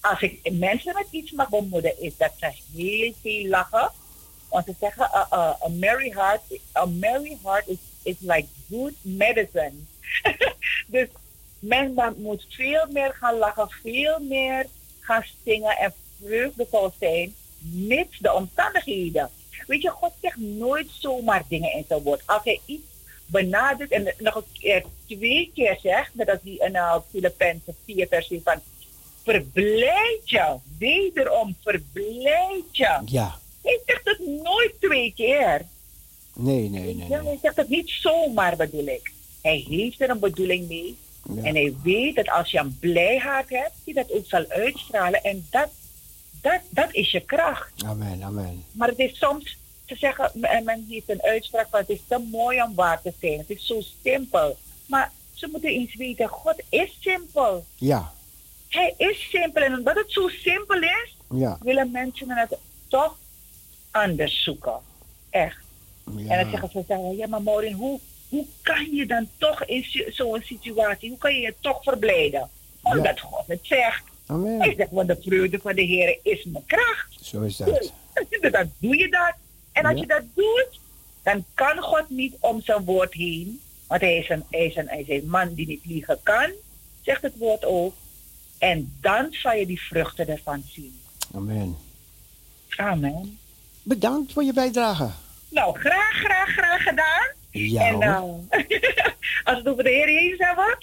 [0.01, 3.91] Als ik mensen met iets mag bemoedigen, is dat ze heel veel lachen.
[4.49, 6.41] Want ze zeggen, uh, uh, a merry heart,
[6.75, 9.73] a merry heart is, is like good medicine.
[10.87, 11.07] dus
[11.59, 14.65] men moet veel meer gaan lachen, veel meer
[14.99, 19.29] gaan zingen en vreugdevol zijn, mits de omstandigheden.
[19.67, 22.21] Weet je, God zegt nooit zomaar dingen in zijn woord.
[22.25, 22.85] Als hij iets
[23.25, 28.07] benadrukt en nog een keer twee keer zegt, net als die in uh, Filippenzen 4
[28.07, 28.61] vers 4 van,
[29.23, 32.99] verblijd je, wederom verblijd je.
[33.05, 33.39] ja.
[33.61, 35.65] Hij zegt het nooit twee keer.
[36.33, 37.07] Nee, nee, nee.
[37.09, 39.11] Hij zegt het niet zomaar bedoel ik.
[39.41, 40.97] Hij heeft er een bedoeling mee.
[41.35, 41.43] Ja.
[41.43, 45.23] En hij weet dat als je een blij hart hebt, hij dat ook zal uitstralen.
[45.23, 45.69] En dat,
[46.41, 47.83] dat, dat is je kracht.
[47.83, 48.63] Amen, amen.
[48.71, 52.27] Maar het is soms te zeggen, en men heeft een uitspraak van het is te
[52.31, 53.37] mooi om waar te zijn.
[53.37, 54.57] Het is zo simpel.
[54.85, 57.65] Maar ze moeten eens weten, God is simpel.
[57.75, 58.13] Ja,
[58.71, 59.61] Hij is simpel.
[59.63, 61.57] En omdat het zo simpel is, Ja.
[61.61, 62.57] willen mensen het
[62.87, 63.17] toch
[63.91, 64.79] anders zoeken.
[65.29, 65.57] Echt.
[66.05, 67.99] En dan zeggen ze, zeggen, ja maar Maureen, hoe,
[68.29, 72.49] hoe kan je dan toch in zo'n situatie, hoe kan je je toch verblijden?
[72.81, 74.03] Omdat God het zegt.
[74.25, 74.75] Hij Amen.
[74.77, 77.07] zegt, want de vreugde van de Heer is mijn kracht.
[77.21, 77.91] Zo is Dus
[78.41, 78.51] dat.
[78.51, 79.33] dan doe je dat.
[79.71, 80.79] En als je dat doet,
[81.23, 83.61] dan kan God niet om zijn woord heen.
[83.87, 86.51] Want hij is, een, hij, is een, hij is een man die niet liegen kan,
[87.01, 87.93] zegt het woord ook.
[88.61, 90.99] En dan zal je die vruchten ervan zien.
[91.35, 91.77] Amen.
[92.77, 93.37] Amen.
[93.83, 95.09] Bedankt voor je bijdrage.
[95.49, 97.27] Nou, graag, graag, graag gedaan.
[97.51, 98.21] Ja en eh,
[99.43, 100.77] als het over de Heer Jezus hebben,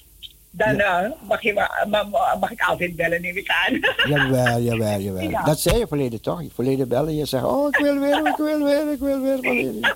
[0.51, 3.81] dan eh, mag, je, ma- ma- mag ik altijd bellen, neem ik aan.
[4.15, 5.29] Jawel, jawel, jawel.
[5.31, 5.43] Ja.
[5.43, 6.43] Dat zei je verleden toch?
[6.43, 9.95] Je verleden bellen je zegt, oh ik wil weer, ik wil weer, ik wil weer.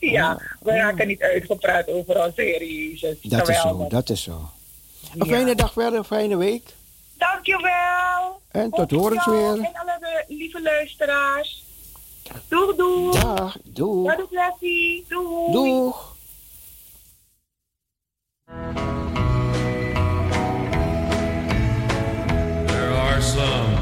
[0.16, 3.16] ja, we raken niet uitgepraat over onze Heer Jezus.
[3.22, 4.50] Dat is zo, dat is zo.
[5.18, 5.32] Een Ja.
[5.34, 6.74] fijne dag verder, een fijne week.
[7.18, 8.40] Dankjewel.
[8.50, 9.52] En tot horens weer.
[9.52, 11.64] En alle de lieve luisteraars.
[12.48, 13.20] Doeg, doeg.
[13.20, 14.16] Dag, doeg.
[14.60, 15.04] You.
[15.08, 15.52] Doeg.
[15.52, 16.08] Doeg.
[22.66, 23.79] There are some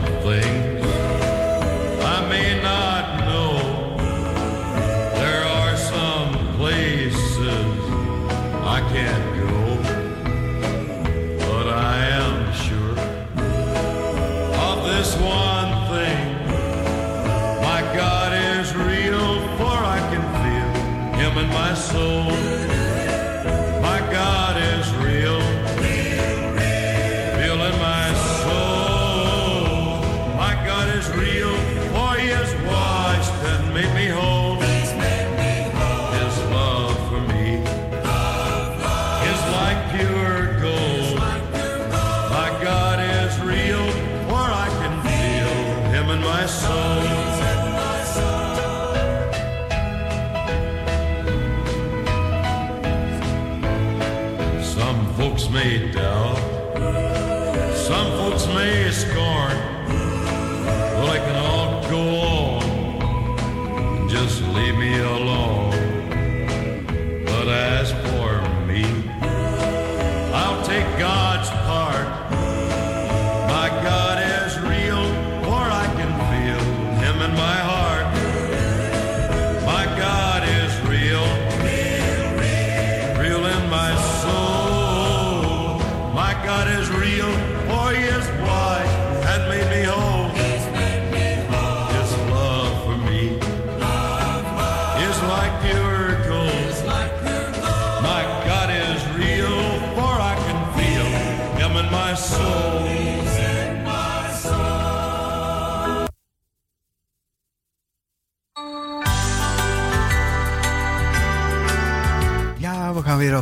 [21.47, 21.97] my soul.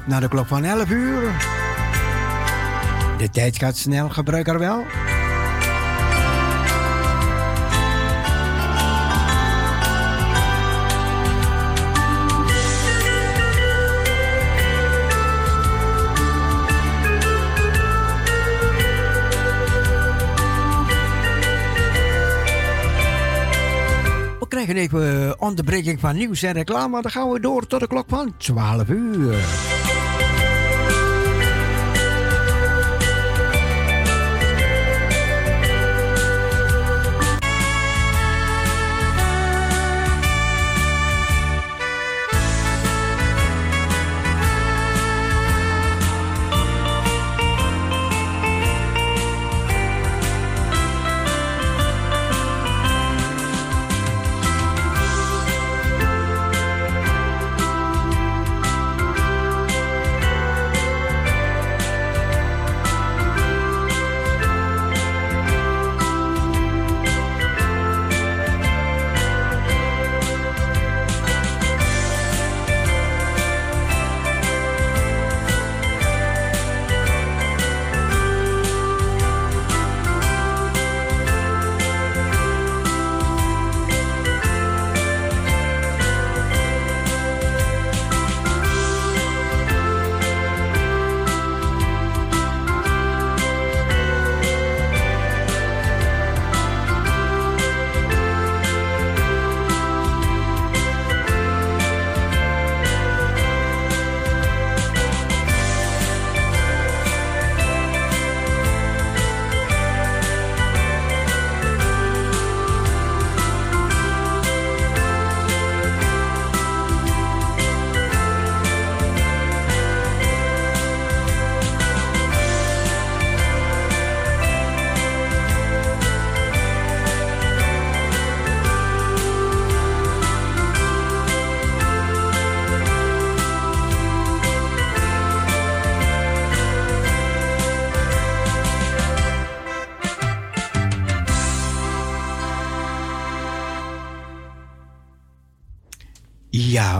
[0.06, 1.30] Naar de klok van 11 uur.
[3.18, 4.84] De tijd gaat snel, gebruik er wel.
[24.40, 27.02] We krijgen even onderbreking van nieuws en reclame.
[27.02, 29.36] Dan gaan we door tot de klok van 12 uur.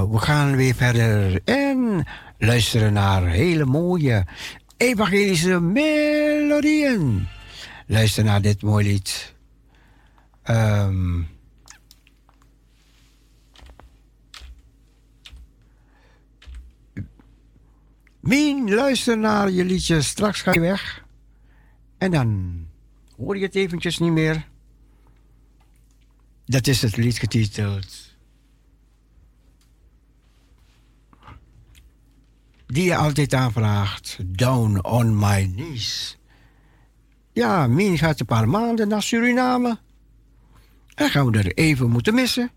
[0.07, 2.07] Ja, we gaan weer verder en
[2.39, 4.27] luisteren naar hele mooie
[4.77, 7.29] evangelische melodieën.
[7.87, 9.35] Luister naar dit mooie lied.
[10.43, 11.23] Ehm
[18.21, 20.03] Mien, luister naar je liedje.
[20.03, 21.05] Straks ga je weg.
[21.99, 22.61] En dan
[23.17, 24.49] hoor je het eventjes niet meer.
[26.45, 28.06] Dat is het lied getiteld.
[32.67, 34.19] Die je altijd aanvraagt.
[34.27, 36.19] Down on my knees.
[37.33, 39.79] Ja, Mien gaat een paar maanden naar Suriname.
[40.95, 42.51] En gaan we er even moeten missen.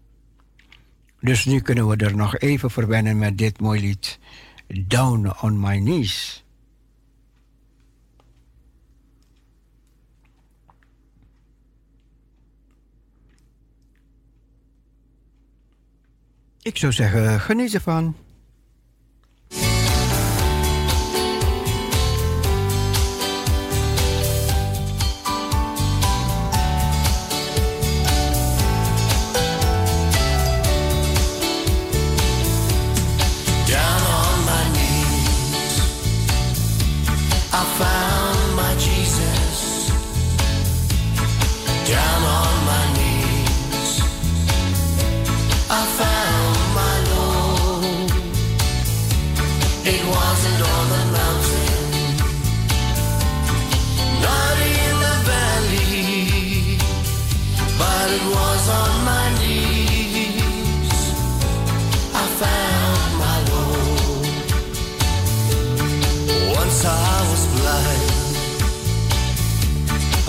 [1.20, 4.20] Dus nu kunnen we er nog even verwennen met dit mooie lied.
[4.68, 6.44] Down on my knees.
[16.62, 18.16] Ik zou zeggen, geniet ervan.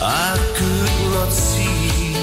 [0.03, 2.15] I could not see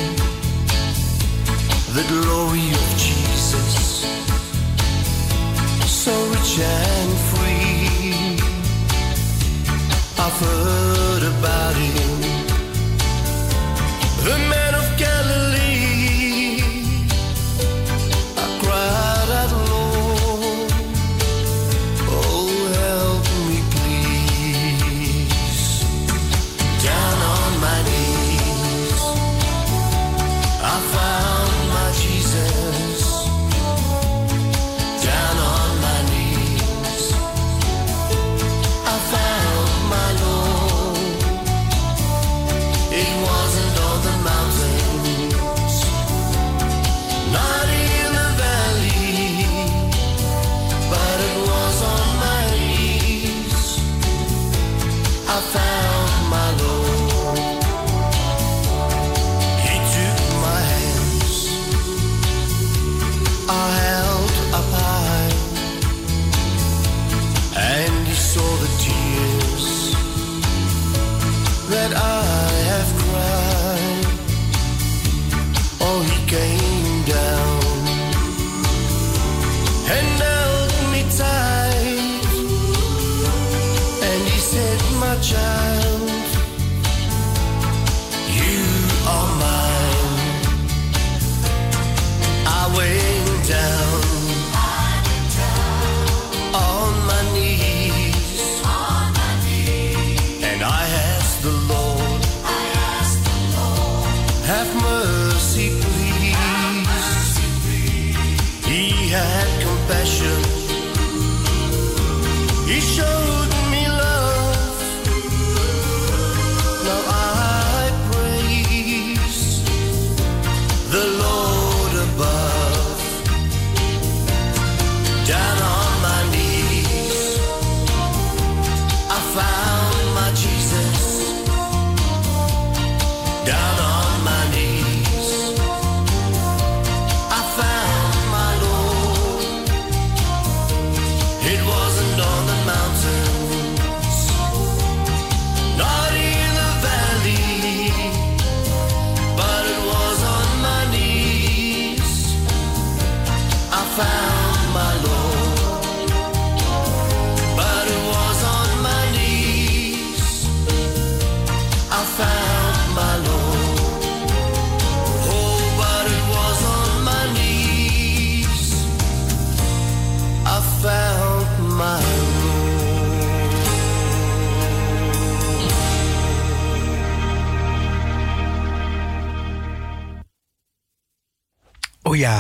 [1.93, 4.05] the glory of Jesus,
[5.86, 8.39] so rich and free.
[10.23, 12.21] I've heard about him,
[14.25, 14.66] the man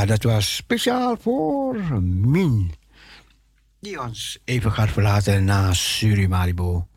[0.07, 2.71] dat was speciaal voor Min,
[3.79, 6.87] die ons even gaat verlaten na Surimaribo.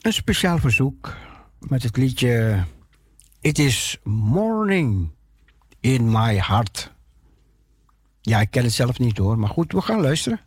[0.00, 1.16] Een speciaal verzoek
[1.58, 2.64] met het liedje
[3.40, 5.10] It is Morning
[5.80, 6.92] in My Heart.
[8.20, 10.40] Ja, ik ken het zelf niet hoor, maar goed, we gaan luisteren.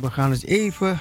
[0.00, 1.00] We gaan het even,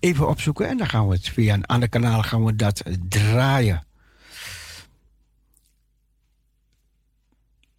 [0.00, 3.86] even opzoeken en dan gaan we het via een ander kanaal gaan we dat draaien.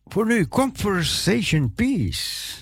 [0.06, 2.56] Voor nu, Conversation Peace.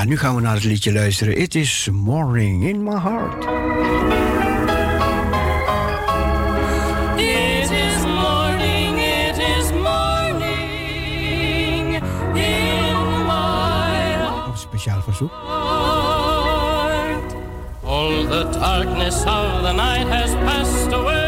[0.00, 1.36] Ja, nu gaan we naar het liedje luisteren.
[1.36, 3.44] It is Morning in My Heart.
[14.54, 15.20] speciaal is
[17.84, 21.19] All the darkness of the night has passed away.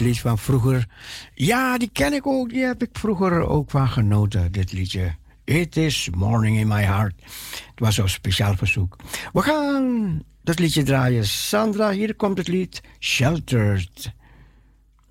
[0.00, 0.86] Een oud lied van vroeger.
[1.34, 2.50] Ja, die ken ik ook.
[2.50, 5.14] Die heb ik vroeger ook van genoten, dit liedje.
[5.44, 7.14] It is morning in my heart.
[7.70, 8.96] Het was zo'n speciaal verzoek.
[9.32, 11.26] We gaan dat liedje draaien.
[11.26, 14.12] Sandra, hier komt het lied Sheltered.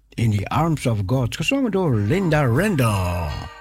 [0.10, 1.36] In the Arms of God.
[1.36, 3.55] Gezongen door Linda Randall.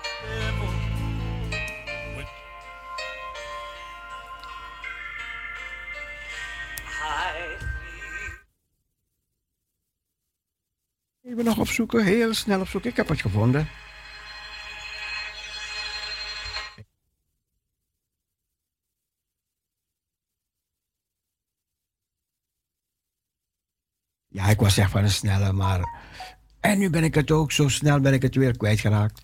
[11.34, 12.90] Even nog opzoeken, heel snel opzoeken.
[12.90, 13.68] Ik heb het gevonden.
[24.28, 25.88] Ja, ik was echt van een snelle, maar...
[26.60, 29.20] En nu ben ik het ook, zo snel ben ik het weer kwijtgeraakt.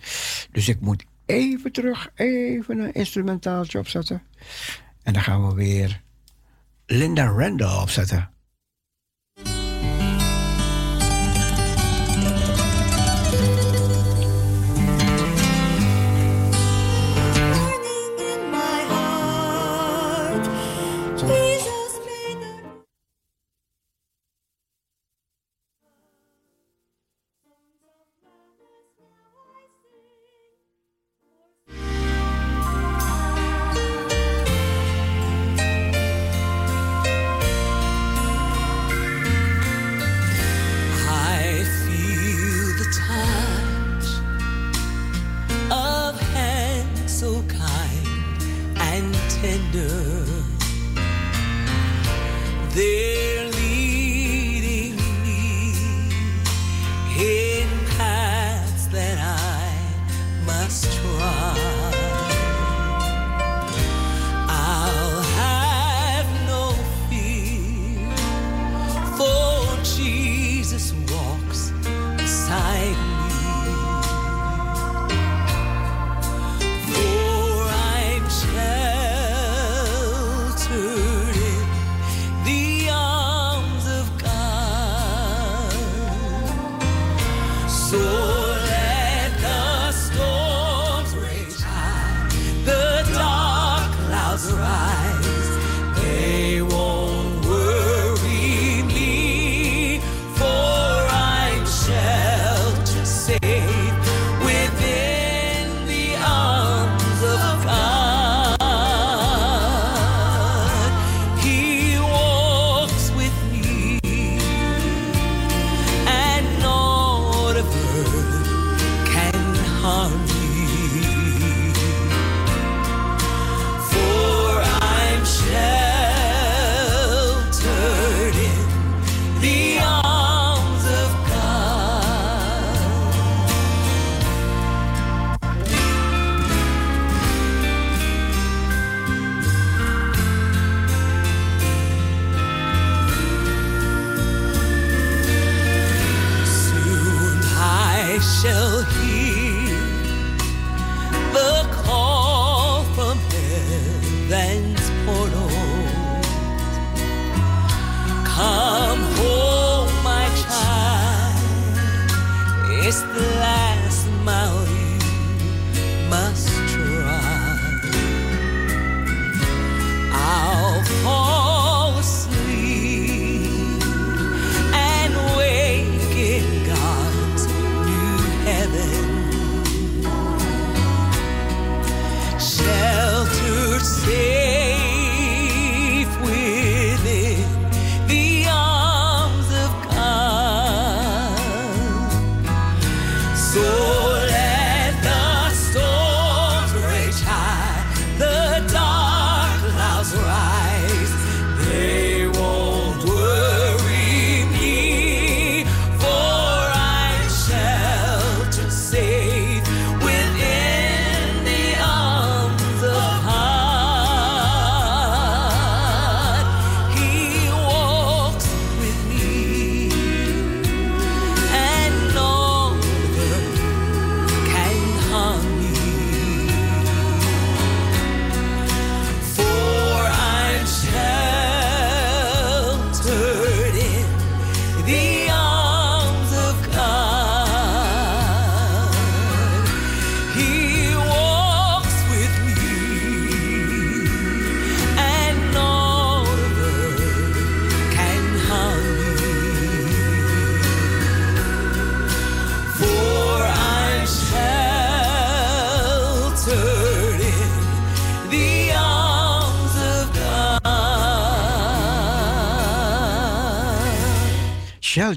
[0.52, 4.22] Dus ik moet even terug, even een instrumentaaltje opzetten.
[5.02, 6.02] En dan gaan we weer
[6.86, 8.30] Linda Randall opzetten.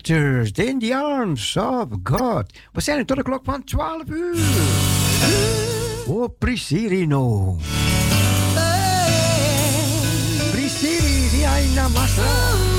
[0.04, 2.52] Waters in the arms of God.
[2.74, 4.36] We zijn er tot de klok van 12 uur.
[6.08, 7.58] Oh, Prisirino.
[10.52, 12.22] Prisiri, die Aina Massa.
[12.22, 12.73] Oh.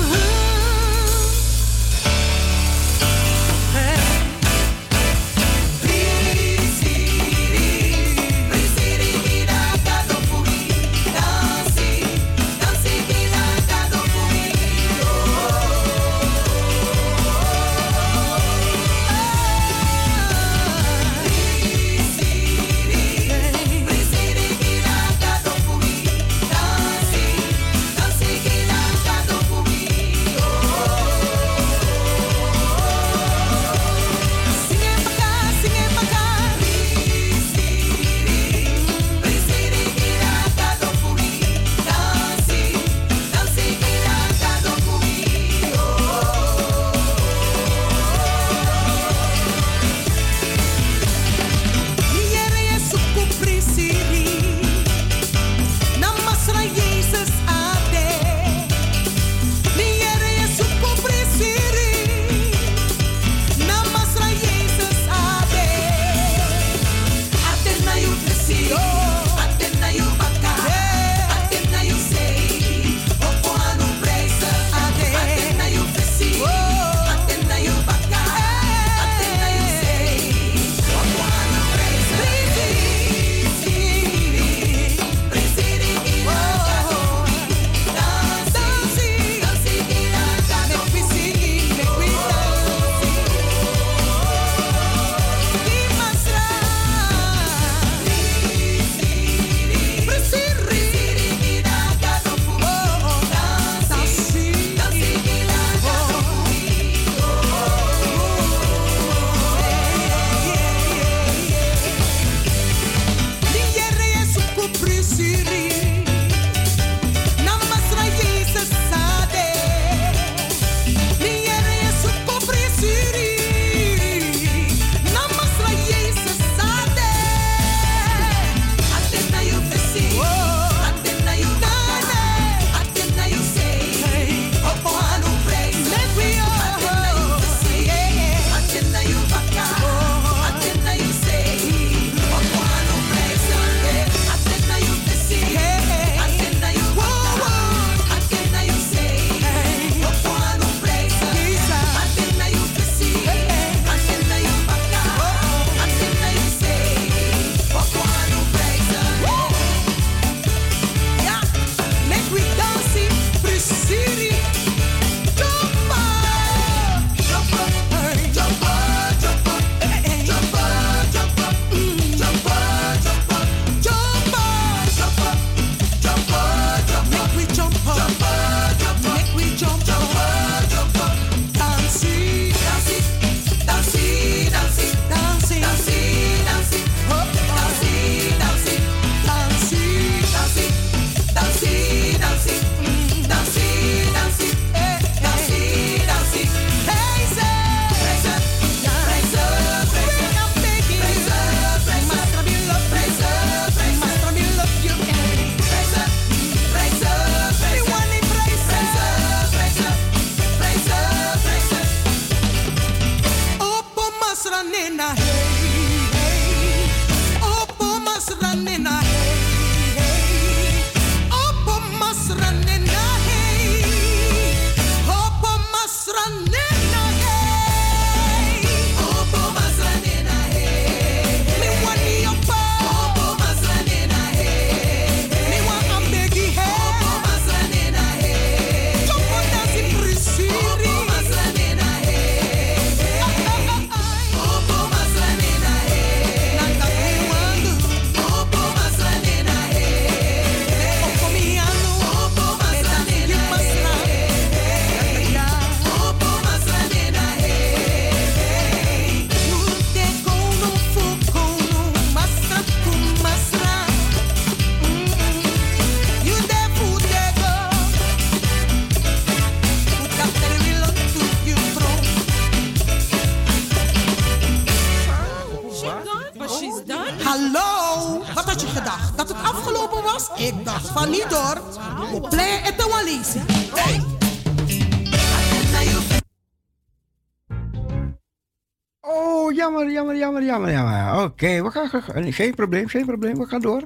[290.59, 291.23] maar, ja maar.
[291.23, 291.89] Oké, we gaan...
[292.13, 293.37] Eh, geen probleem, geen probleem.
[293.37, 293.83] We gaan door.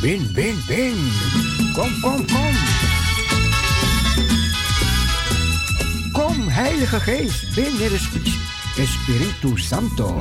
[0.00, 0.94] Bin, bin, bin.
[1.74, 2.54] Kom, kom, kom.
[6.12, 7.78] Kom, Heilige Geest, bin
[8.76, 10.18] in Spiritus Santo.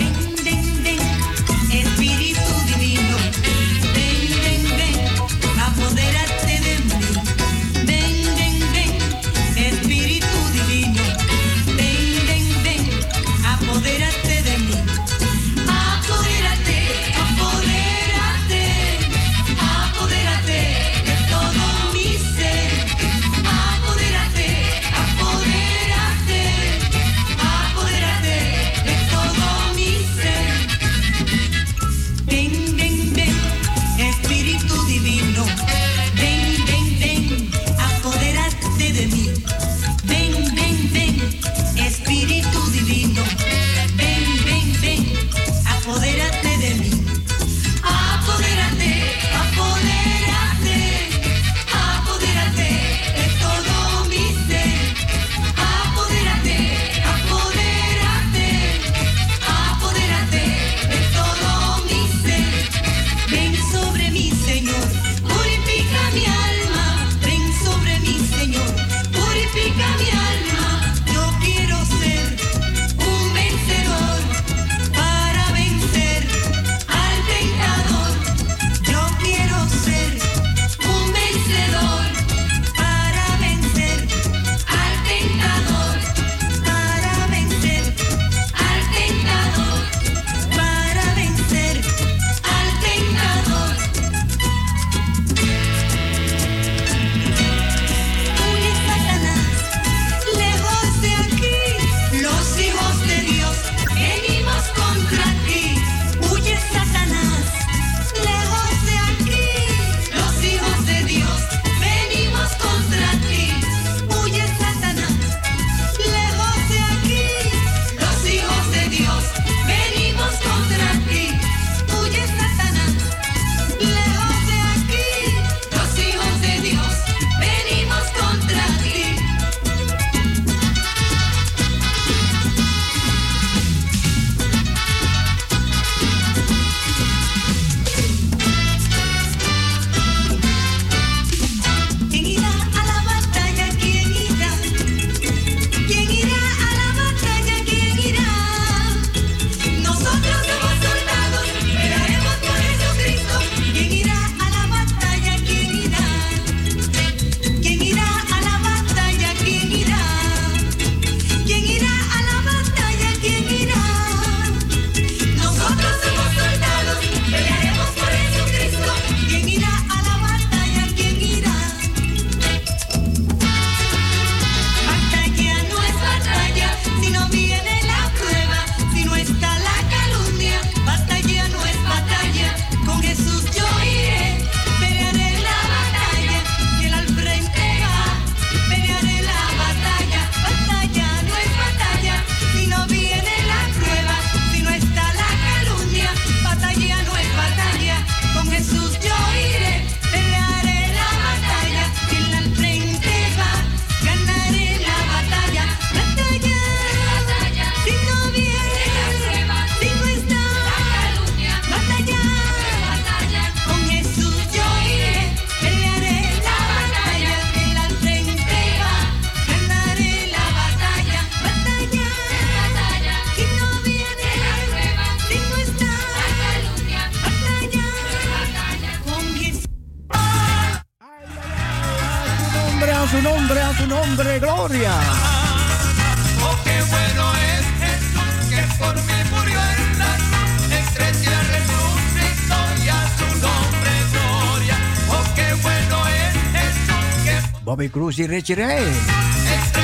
[247.73, 249.82] Bobby Cruz y Richie Ray.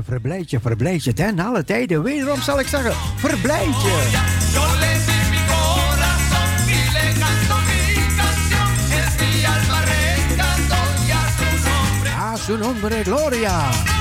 [0.00, 1.12] verblijd je, verblijd je.
[1.12, 4.30] Ten alle tijden, wederom zal ik zeggen, verblijd je.
[12.46, 13.91] Su ah, nombre, Gloria.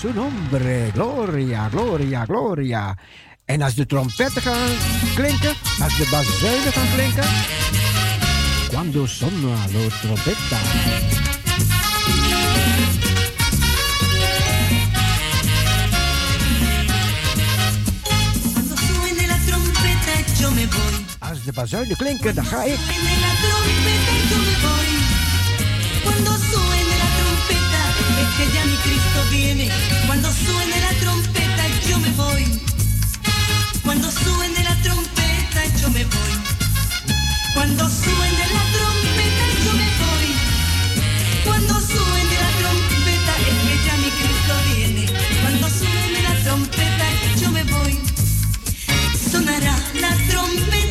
[0.00, 2.96] su nombre, gloria, gloria, gloria.
[3.44, 4.68] En als de trompetten gaan
[5.14, 7.24] klinken, als de bazuinen gaan klinken.
[8.70, 10.58] Cuando sono la trompeta.
[21.18, 22.78] Als de bazuinen klinken, dan ga ik.
[26.02, 26.38] Cuando
[28.16, 29.70] Es que ya mi Cristo viene,
[30.06, 32.60] cuando suene la trompeta yo me voy.
[33.84, 36.34] Cuando suene la trompeta yo me voy.
[37.54, 40.28] Cuando suene la trompeta yo me voy.
[41.44, 45.06] Cuando suene la trompeta es que ya mi Cristo viene.
[45.42, 47.06] Cuando suene la trompeta
[47.40, 47.98] yo me voy.
[49.30, 50.87] Sonará la trompeta.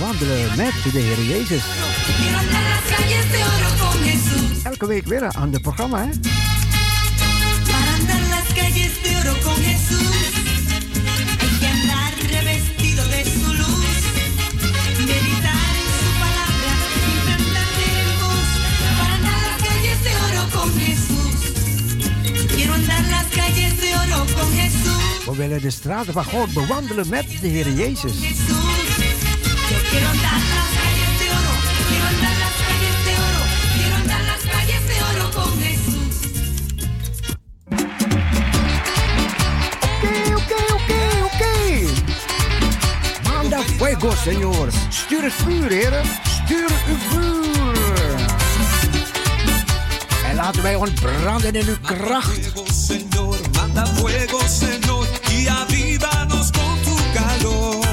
[0.00, 1.64] wandelen met de Heer Jezus.
[4.62, 6.10] Elke week weer aan ander programma, hè?
[25.30, 28.49] We willen de straten van God bewandelen met de Heer Jezus.
[44.00, 44.68] gott, senor.
[44.88, 46.04] Stuur het vuur, heren.
[46.44, 47.78] Stuur uw vuur.
[50.24, 52.52] En laten wij ontbranden in uw kracht.
[53.56, 57.86] Manda fuego, Señor, y avívanos con tu calor.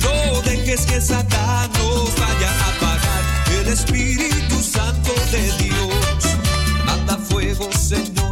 [0.00, 3.22] No dejes que Satanás nos vaya a apagar
[3.60, 6.36] el Espíritu Santo de Dios.
[6.84, 8.23] Manda fuego, Señor.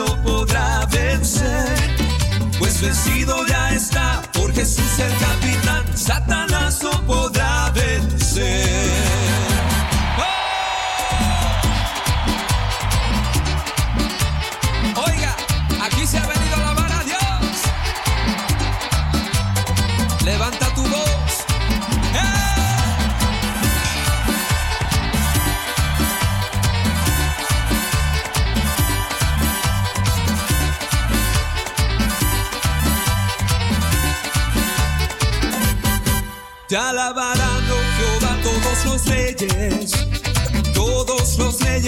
[0.00, 1.76] no podrá vencer,
[2.58, 6.69] pues vencido ya está por Jesús el capitán, Satanás.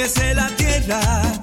[0.02, 1.41] embellece la tierra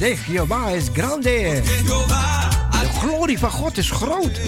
[0.00, 1.60] de is grande.
[2.70, 4.40] De glorie van God is groot.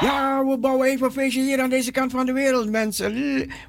[0.00, 3.12] Ja, we bouwen even een feestje hier aan deze kant van de wereld, mensen.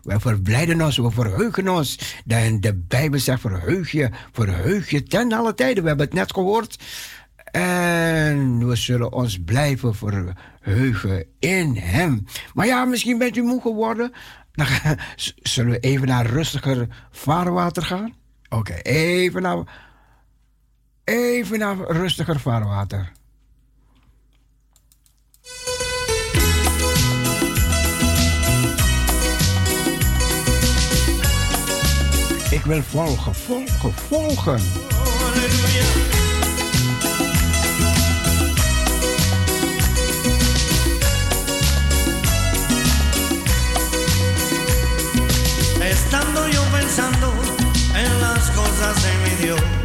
[0.03, 1.99] We verblijden ons, we verheugen ons.
[2.25, 5.83] De Bijbel zegt: verheug je, verheug je ten alle tijden.
[5.83, 6.77] We hebben het net gehoord
[7.55, 12.25] en we zullen ons blijven verheugen in Hem.
[12.53, 14.11] Maar ja, misschien bent u moe geworden.
[14.51, 14.67] Dan
[15.41, 18.13] zullen we even naar rustiger vaarwater gaan.
[18.49, 19.63] Oké, even naar.
[21.03, 23.11] Even naar rustiger vaarwater.
[32.49, 34.61] Ik wil volgen, volgen, volgen.
[46.51, 47.33] yo pensando
[47.93, 49.84] en las cosas de mi Dios.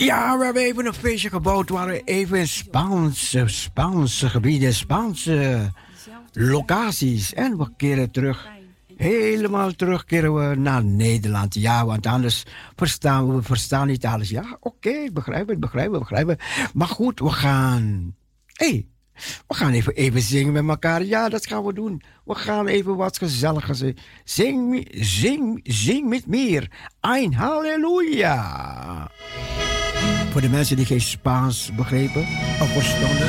[0.00, 5.70] Ja, we hebben even een feestje gebouwd waar we even Spaanse, Spaanse gebieden, Spaanse
[6.32, 7.34] locaties.
[7.34, 8.48] En we keren terug,
[8.96, 11.54] helemaal terugkeren we naar Nederland.
[11.54, 12.44] Ja, want anders
[12.76, 14.28] verstaan we, we verstaan niet alles.
[14.28, 16.42] Ja, oké, ik begrijp het, begrijpen het, begrijp.
[16.74, 18.14] Maar goed, we gaan...
[18.46, 18.86] hey,
[19.46, 21.04] we gaan even, even zingen met elkaar.
[21.04, 22.02] Ja, dat gaan we doen.
[22.24, 23.96] We gaan even wat gezelliger zingen.
[24.24, 26.70] Zing, zing, zing met meer.
[27.00, 29.10] Ein Halleluja.
[30.30, 32.20] Voor de mensen die geen Spaans begrepen
[32.60, 33.28] of verstonden.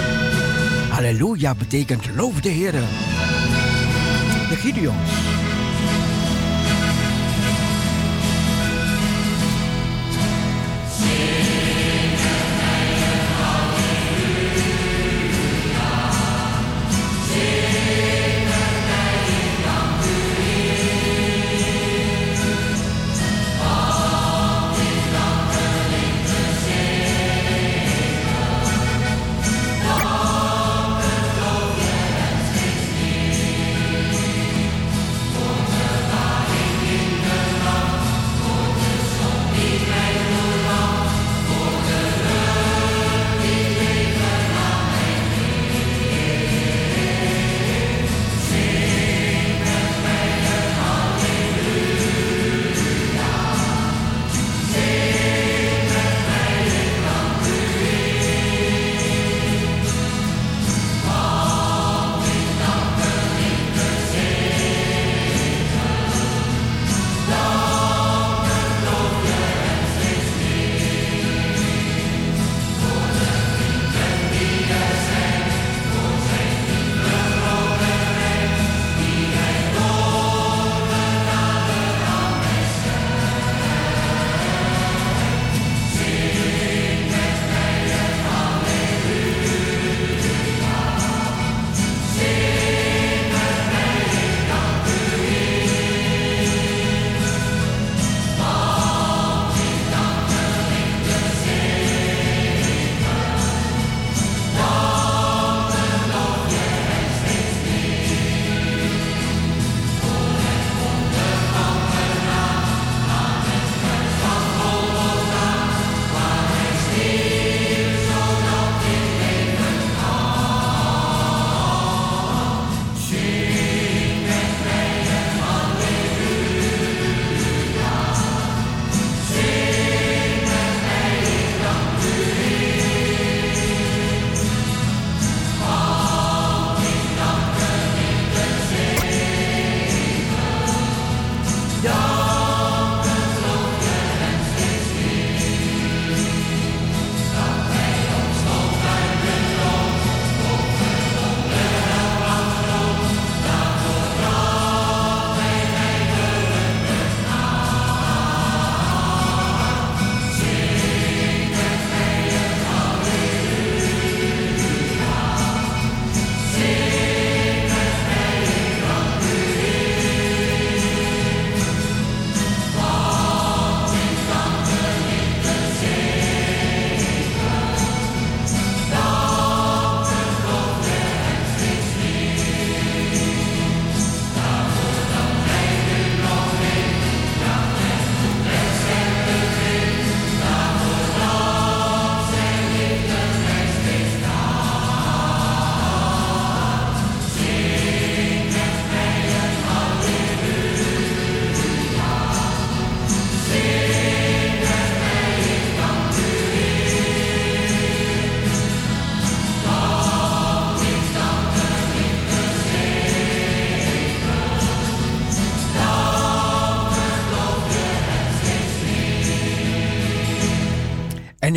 [0.90, 2.72] Halleluja betekent loof de Heer.
[4.50, 5.41] De Gideons.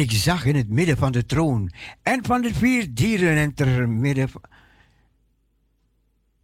[0.05, 1.73] Ik zag in het midden van de troon
[2.03, 4.31] en van de vier dieren en ter midden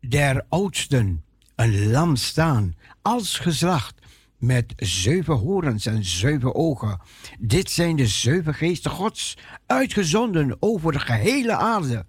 [0.01, 1.25] der oudsten
[1.55, 3.95] een lam staan, als geslacht,
[4.39, 7.01] met zeven horens en zeven ogen.
[7.39, 12.07] Dit zijn de zeven geesten Gods, uitgezonden over de gehele aarde.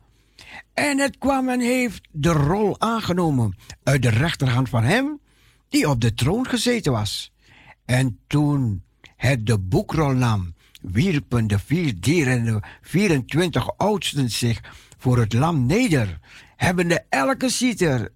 [0.73, 5.19] En het kwam en heeft de rol aangenomen uit de rechterhand van hem
[5.69, 7.32] die op de troon gezeten was.
[7.86, 8.84] En toen
[9.15, 14.62] het de boekrol nam, wierpen de vier dieren en de 24 oudsten zich
[14.98, 16.20] voor het lam neder,
[16.56, 18.14] hebbende elke citer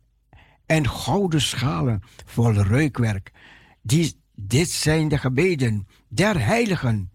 [0.66, 3.32] en gouden schalen vol reukwerk.
[3.82, 7.12] Die, dit zijn de gebeden der heiligen.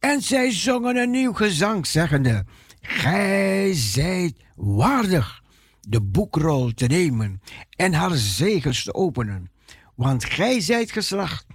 [0.00, 2.44] En zij zongen een nieuw gezang, zeggende:
[2.80, 5.42] Gij zijt waardig
[5.80, 7.40] de boekrol te nemen
[7.76, 9.50] en haar zegels te openen.
[9.94, 11.46] Want gij zijt geslacht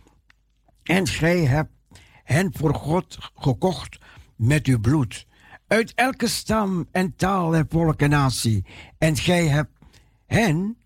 [0.84, 1.72] en gij hebt
[2.32, 3.98] hen voor God gekocht
[4.36, 5.26] met uw bloed.
[5.68, 8.66] Uit elke stam en taal en volk en natie.
[8.98, 9.72] En gij hebt
[10.26, 10.78] hen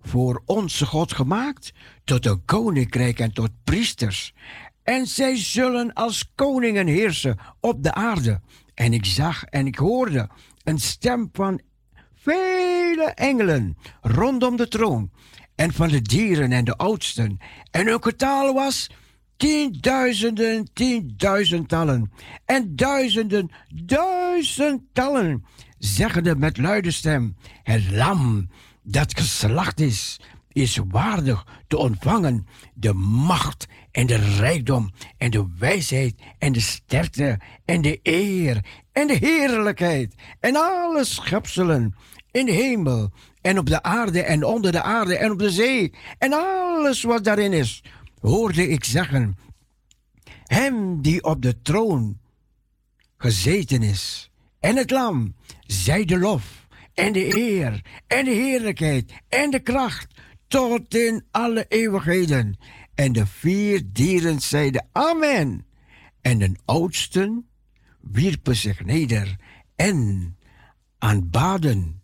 [0.00, 1.72] voor onze God gemaakt
[2.04, 4.34] tot een koninkrijk en tot priesters.
[4.82, 8.40] En zij zullen als koningen heersen op de aarde.
[8.74, 10.28] En ik zag en ik hoorde
[10.64, 11.60] een stem van
[12.14, 15.10] vele engelen rondom de troon.
[15.54, 17.38] En van de dieren en de oudsten.
[17.70, 18.90] En hun getal was
[19.42, 22.12] tienduizenden, tienduizendtallen.
[22.44, 23.50] En duizenden,
[23.84, 25.44] duizendtallen.
[25.78, 28.50] Zeggende met luide stem: Het lam
[28.82, 30.20] dat geslacht is,
[30.52, 37.40] is waardig te ontvangen de macht en de rijkdom en de wijsheid en de sterkte
[37.64, 41.94] en de eer en de heerlijkheid en alle schepselen
[42.30, 43.10] in de hemel
[43.40, 47.24] en op de aarde en onder de aarde en op de zee en alles wat
[47.24, 47.82] daarin is,
[48.22, 49.36] hoorde ik zeggen,
[50.44, 52.18] hem die op de troon
[53.16, 54.30] gezeten is
[54.60, 55.34] en het lam,
[55.66, 61.64] zij de lof en de eer en de heerlijkheid en de kracht tot in alle
[61.68, 62.56] eeuwigheden.
[62.94, 65.66] En de vier dieren zeiden Amen.
[66.20, 67.48] En de oudsten
[68.00, 69.36] wierpen zich neder
[69.76, 70.36] en
[70.98, 72.01] aanbaden.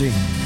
[0.00, 0.41] De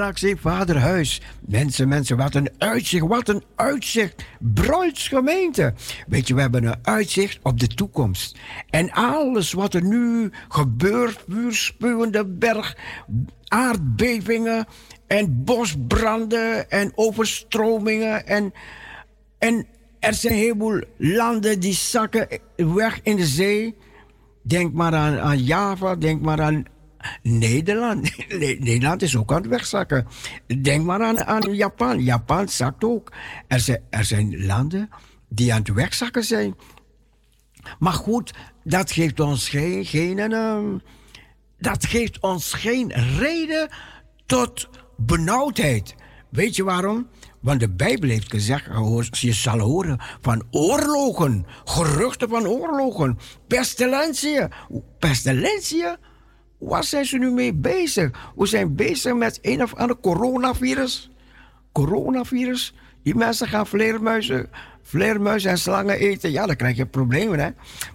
[0.00, 1.20] In vaderhuis.
[1.40, 4.24] Mensen, mensen, wat een uitzicht, wat een uitzicht.
[4.38, 5.74] Bruidsgemeente.
[6.06, 8.38] Weet je, we hebben een uitzicht op de toekomst.
[8.70, 12.76] En alles wat er nu gebeurt, vuurspuwende berg,
[13.48, 14.66] aardbevingen
[15.06, 18.52] en bosbranden en overstromingen en,
[19.38, 19.66] en
[19.98, 23.76] er zijn een heleboel landen die zakken weg in de zee.
[24.42, 26.64] Denk maar aan Java, denk maar aan
[27.22, 28.02] Nederland.
[28.28, 30.06] Ne- Nederland is ook aan het wegzakken.
[30.62, 32.02] Denk maar aan, aan Japan.
[32.02, 33.12] Japan zakt ook.
[33.48, 34.88] Er zijn, er zijn landen
[35.28, 36.54] die aan het wegzakken zijn.
[37.78, 40.78] Maar goed, dat geeft ons geen, geen, ehm,
[41.58, 43.68] dat geeft ons geen reden
[44.26, 45.94] tot benauwdheid.
[46.30, 47.08] Weet je waarom?
[47.40, 48.66] Want de Bijbel heeft gezegd,
[49.10, 54.50] je zal horen van oorlogen, geruchten van oorlogen, pestilentiën.
[54.98, 55.96] Pestilentiën?
[56.60, 58.32] Waar zijn ze nu mee bezig?
[58.36, 61.10] We zijn bezig met een of ander coronavirus.
[61.72, 62.74] Coronavirus.
[63.02, 64.50] Die mensen gaan vleermuizen,
[64.82, 66.30] vleermuizen en slangen eten.
[66.30, 67.48] Ja, dan krijg je problemen, hè.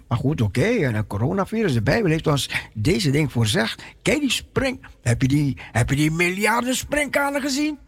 [0.08, 0.64] Maar goed, oké.
[0.64, 1.72] En een coronavirus.
[1.72, 3.82] De Bijbel heeft ons deze ding voorzegd.
[4.02, 4.86] Kijk, die spring...
[5.02, 7.78] Heb je die, heb je die miljarden springkanen gezien?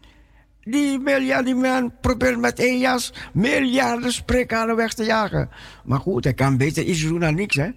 [0.61, 5.49] Die miljarden, probeert met één jas miljarden springkanen weg te jagen.
[5.83, 7.69] Maar goed, hij kan beter iets doen dan niks, hè.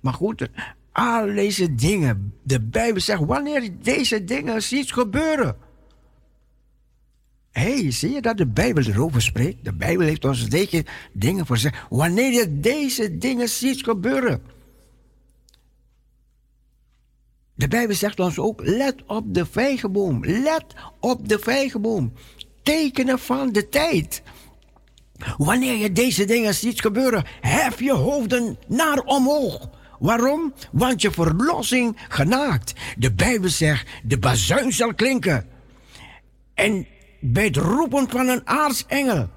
[0.00, 0.48] Maar goed,
[0.96, 2.34] al deze dingen.
[2.42, 5.56] De Bijbel zegt, wanneer deze dingen ziet gebeuren.
[7.50, 9.64] Hé, hey, zie je dat de Bijbel erover spreekt?
[9.64, 11.76] De Bijbel heeft ons deze dingen voorzegd.
[11.88, 14.42] Wanneer je deze dingen ziet gebeuren.
[17.54, 20.24] De Bijbel zegt ons ook, let op de vijgenboom.
[20.24, 20.64] Let
[21.00, 22.12] op de vijgenboom.
[22.62, 24.22] Tekenen van de tijd.
[25.36, 29.68] Wanneer je deze dingen ziet gebeuren, hef je hoofden naar omhoog.
[29.98, 30.54] Waarom?
[30.72, 32.72] Want je verlossing genaakt.
[32.96, 35.46] De Bijbel zegt, de bazuin zal klinken.
[36.54, 36.86] En
[37.20, 39.28] bij het roepen van een aartsengel.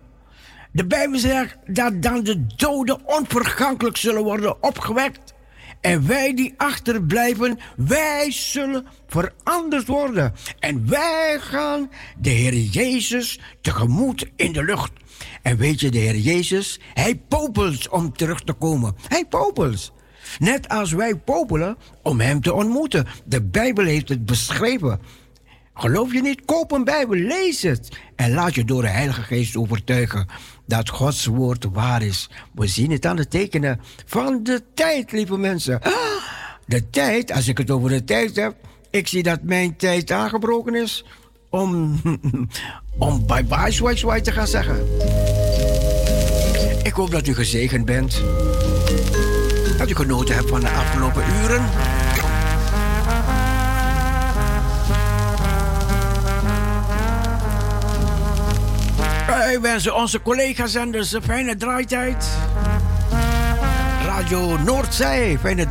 [0.71, 5.33] De Bijbel zegt dat dan de doden onvergankelijk zullen worden opgewekt.
[5.81, 10.33] En wij die achterblijven, wij zullen veranderd worden.
[10.59, 14.91] En wij gaan de Heer Jezus tegemoet in de lucht.
[15.41, 18.95] En weet je, de Heer Jezus, hij popelt om terug te komen.
[19.07, 19.93] Hij popelt.
[20.39, 23.07] Net als wij popelen om hem te ontmoeten.
[23.25, 24.99] De Bijbel heeft het beschreven.
[25.73, 26.45] Geloof je niet?
[26.45, 27.89] Koop een Bijbel, lees het.
[28.15, 30.27] En laat je door de Heilige Geest overtuigen
[30.65, 32.29] dat Gods woord waar is.
[32.53, 35.79] We zien het aan de tekenen van de tijd, lieve mensen.
[36.65, 38.55] De tijd, als ik het over de tijd heb,
[38.89, 41.05] ik zie dat mijn tijd aangebroken is
[41.49, 42.01] om,
[42.97, 44.87] om bye bye zwaai zwaai te gaan zeggen.
[46.83, 48.21] Ik hoop dat u gezegend bent.
[49.89, 51.69] U genoten hebt van de afgelopen uren.
[59.27, 62.27] Wij wensen onze collega-zenders een fijne draaitijd.
[64.05, 65.65] Radio Noordzee, fijne